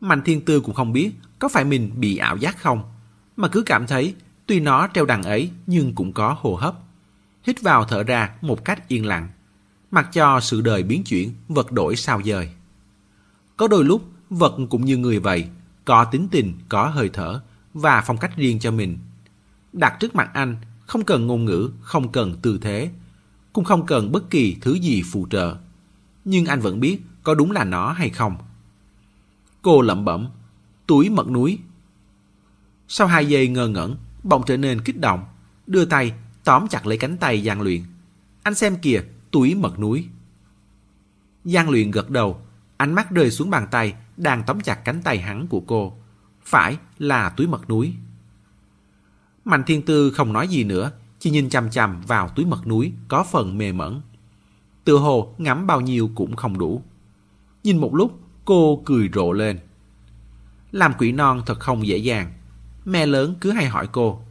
[0.01, 2.83] Mạnh thiên tư cũng không biết có phải mình bị ảo giác không,
[3.37, 4.15] mà cứ cảm thấy
[4.45, 6.75] tuy nó treo đằng ấy nhưng cũng có hồ hấp.
[7.43, 9.27] Hít vào thở ra một cách yên lặng,
[9.91, 12.49] mặc cho sự đời biến chuyển, vật đổi sao dời.
[13.57, 15.47] Có đôi lúc, vật cũng như người vậy,
[15.85, 17.41] có tính tình, có hơi thở
[17.73, 18.97] và phong cách riêng cho mình.
[19.73, 22.91] Đặt trước mặt anh, không cần ngôn ngữ, không cần tư thế,
[23.53, 25.55] cũng không cần bất kỳ thứ gì phụ trợ.
[26.25, 28.37] Nhưng anh vẫn biết có đúng là nó hay không.
[29.61, 30.27] Cô lẩm bẩm,
[30.87, 31.59] túi mật núi.
[32.87, 35.25] Sau hai giây ngơ ngẩn, bỗng trở nên kích động,
[35.67, 36.13] đưa tay
[36.43, 37.83] tóm chặt lấy cánh tay Giang Luyện.
[38.43, 40.07] Anh xem kìa, túi mật núi.
[41.43, 42.41] Giang Luyện gật đầu,
[42.77, 45.97] ánh mắt rơi xuống bàn tay đang tóm chặt cánh tay hắn của cô.
[46.43, 47.93] Phải là túi mật núi.
[49.45, 52.91] Mạnh Thiên Tư không nói gì nữa, chỉ nhìn chằm chằm vào túi mật núi
[53.07, 54.01] có phần mê mẩn.
[54.83, 56.81] Tự hồ ngắm bao nhiêu cũng không đủ.
[57.63, 59.59] Nhìn một lúc, cô cười rộ lên.
[60.71, 62.33] Làm quỷ non thật không dễ dàng.
[62.85, 64.21] Mẹ lớn cứ hay hỏi cô.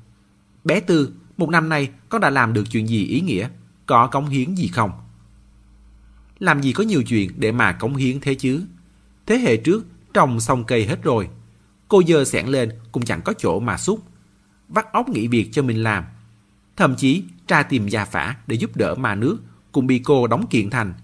[0.64, 3.48] Bé Tư, một năm nay con đã làm được chuyện gì ý nghĩa?
[3.86, 4.90] Có cống hiến gì không?
[6.38, 8.62] Làm gì có nhiều chuyện để mà cống hiến thế chứ?
[9.26, 11.28] Thế hệ trước trồng xong cây hết rồi.
[11.88, 14.00] Cô dơ sẻn lên cũng chẳng có chỗ mà xúc.
[14.68, 16.04] Vắt óc nghỉ việc cho mình làm.
[16.76, 19.38] Thậm chí tra tìm gia phả để giúp đỡ mà nước
[19.72, 20.94] cũng bị cô đóng kiện thành.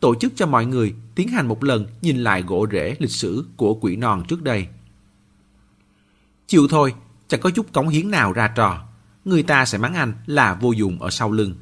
[0.00, 3.46] Tổ chức cho mọi người tiến hành một lần nhìn lại gỗ rễ lịch sử
[3.56, 4.68] của quỷ non trước đây.
[6.46, 6.94] Chịu thôi,
[7.28, 8.84] chẳng có chút cống hiến nào ra trò.
[9.24, 11.54] Người ta sẽ mắng anh là vô dụng ở sau lưng.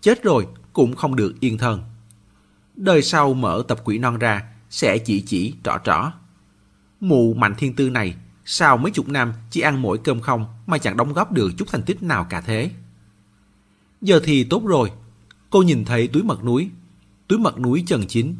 [0.00, 1.82] Chết rồi cũng không được yên thân.
[2.76, 6.12] Đời sau mở tập quỷ non ra sẽ chỉ chỉ trỏ trỏ.
[7.00, 8.16] Mụ mạnh thiên tư này
[8.48, 11.68] sau mấy chục năm chỉ ăn mỗi cơm không mà chẳng đóng góp được chút
[11.72, 12.70] thành tích nào cả thế.
[14.00, 14.90] Giờ thì tốt rồi.
[15.50, 16.70] Cô nhìn thấy túi mật núi.
[17.28, 18.36] Túi mật núi trần chính.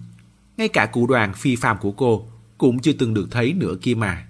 [0.57, 2.29] Ngay cả cụ đoàn phi phàm của cô
[2.59, 4.29] cũng chưa từng được thấy nữa kia mà.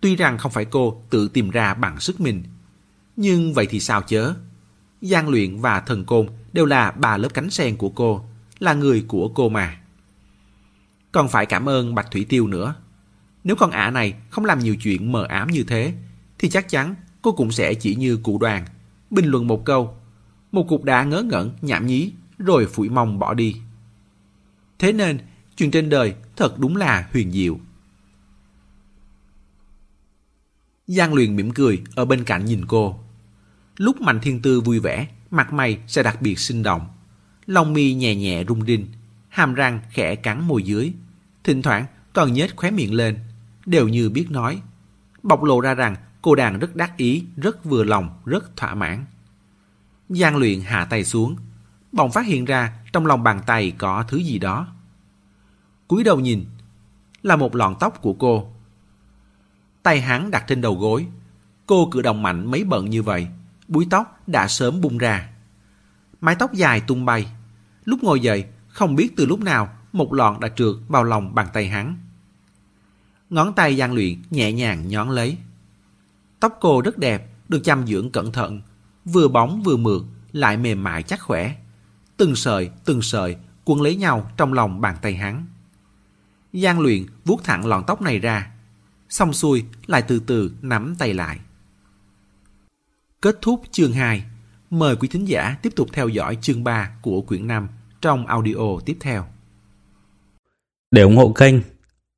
[0.00, 2.42] Tuy rằng không phải cô tự tìm ra bằng sức mình.
[3.16, 4.34] Nhưng vậy thì sao chớ?
[5.00, 8.24] gian luyện và thần côn đều là ba lớp cánh sen của cô,
[8.58, 9.80] là người của cô mà.
[11.12, 12.74] Còn phải cảm ơn Bạch Thủy Tiêu nữa.
[13.44, 15.94] Nếu con ả này không làm nhiều chuyện mờ ám như thế,
[16.38, 18.66] thì chắc chắn cô cũng sẽ chỉ như cụ đoàn,
[19.10, 19.96] bình luận một câu,
[20.52, 23.56] một cục đá ngớ ngẩn, nhảm nhí, rồi phủi mông bỏ đi.
[24.78, 25.18] Thế nên,
[25.56, 27.58] chuyện trên đời thật đúng là huyền diệu.
[30.86, 33.00] Giang Luyện mỉm cười ở bên cạnh nhìn cô.
[33.76, 36.88] Lúc Mạnh Thiên Tư vui vẻ, mặt mày sẽ đặc biệt sinh động.
[37.46, 38.86] Lông mi nhẹ nhẹ rung rinh,
[39.28, 40.92] hàm răng khẽ cắn môi dưới.
[41.44, 43.18] Thỉnh thoảng còn nhếch khóe miệng lên,
[43.66, 44.62] đều như biết nói.
[45.22, 49.04] Bộc lộ ra rằng cô đang rất đắc ý, rất vừa lòng, rất thỏa mãn.
[50.08, 51.36] Giang luyện hạ tay xuống,
[51.92, 54.66] bỗng phát hiện ra trong lòng bàn tay có thứ gì đó.
[55.88, 56.44] cúi đầu nhìn,
[57.22, 58.52] là một lọn tóc của cô.
[59.82, 61.06] Tay hắn đặt trên đầu gối,
[61.66, 63.28] cô cử động mạnh mấy bận như vậy,
[63.68, 65.28] búi tóc đã sớm bung ra.
[66.20, 67.32] Mái tóc dài tung bay.
[67.84, 71.46] Lúc ngồi dậy, không biết từ lúc nào một lọn đã trượt vào lòng bàn
[71.52, 71.96] tay hắn.
[73.30, 75.36] Ngón tay gian luyện nhẹ nhàng nhón lấy.
[76.40, 78.60] Tóc cô rất đẹp, được chăm dưỡng cẩn thận,
[79.04, 80.02] vừa bóng vừa mượt,
[80.32, 81.54] lại mềm mại chắc khỏe.
[82.16, 85.46] Từng sợi, từng sợi cuốn lấy nhau trong lòng bàn tay hắn.
[86.52, 88.50] gian luyện vuốt thẳng lọn tóc này ra,
[89.08, 91.38] xong xuôi lại từ từ nắm tay lại.
[93.20, 94.24] Kết thúc chương 2.
[94.70, 97.68] Mời quý thính giả tiếp tục theo dõi chương 3 của quyển 5
[98.00, 99.26] trong audio tiếp theo.
[100.90, 101.54] Để ủng hộ kênh,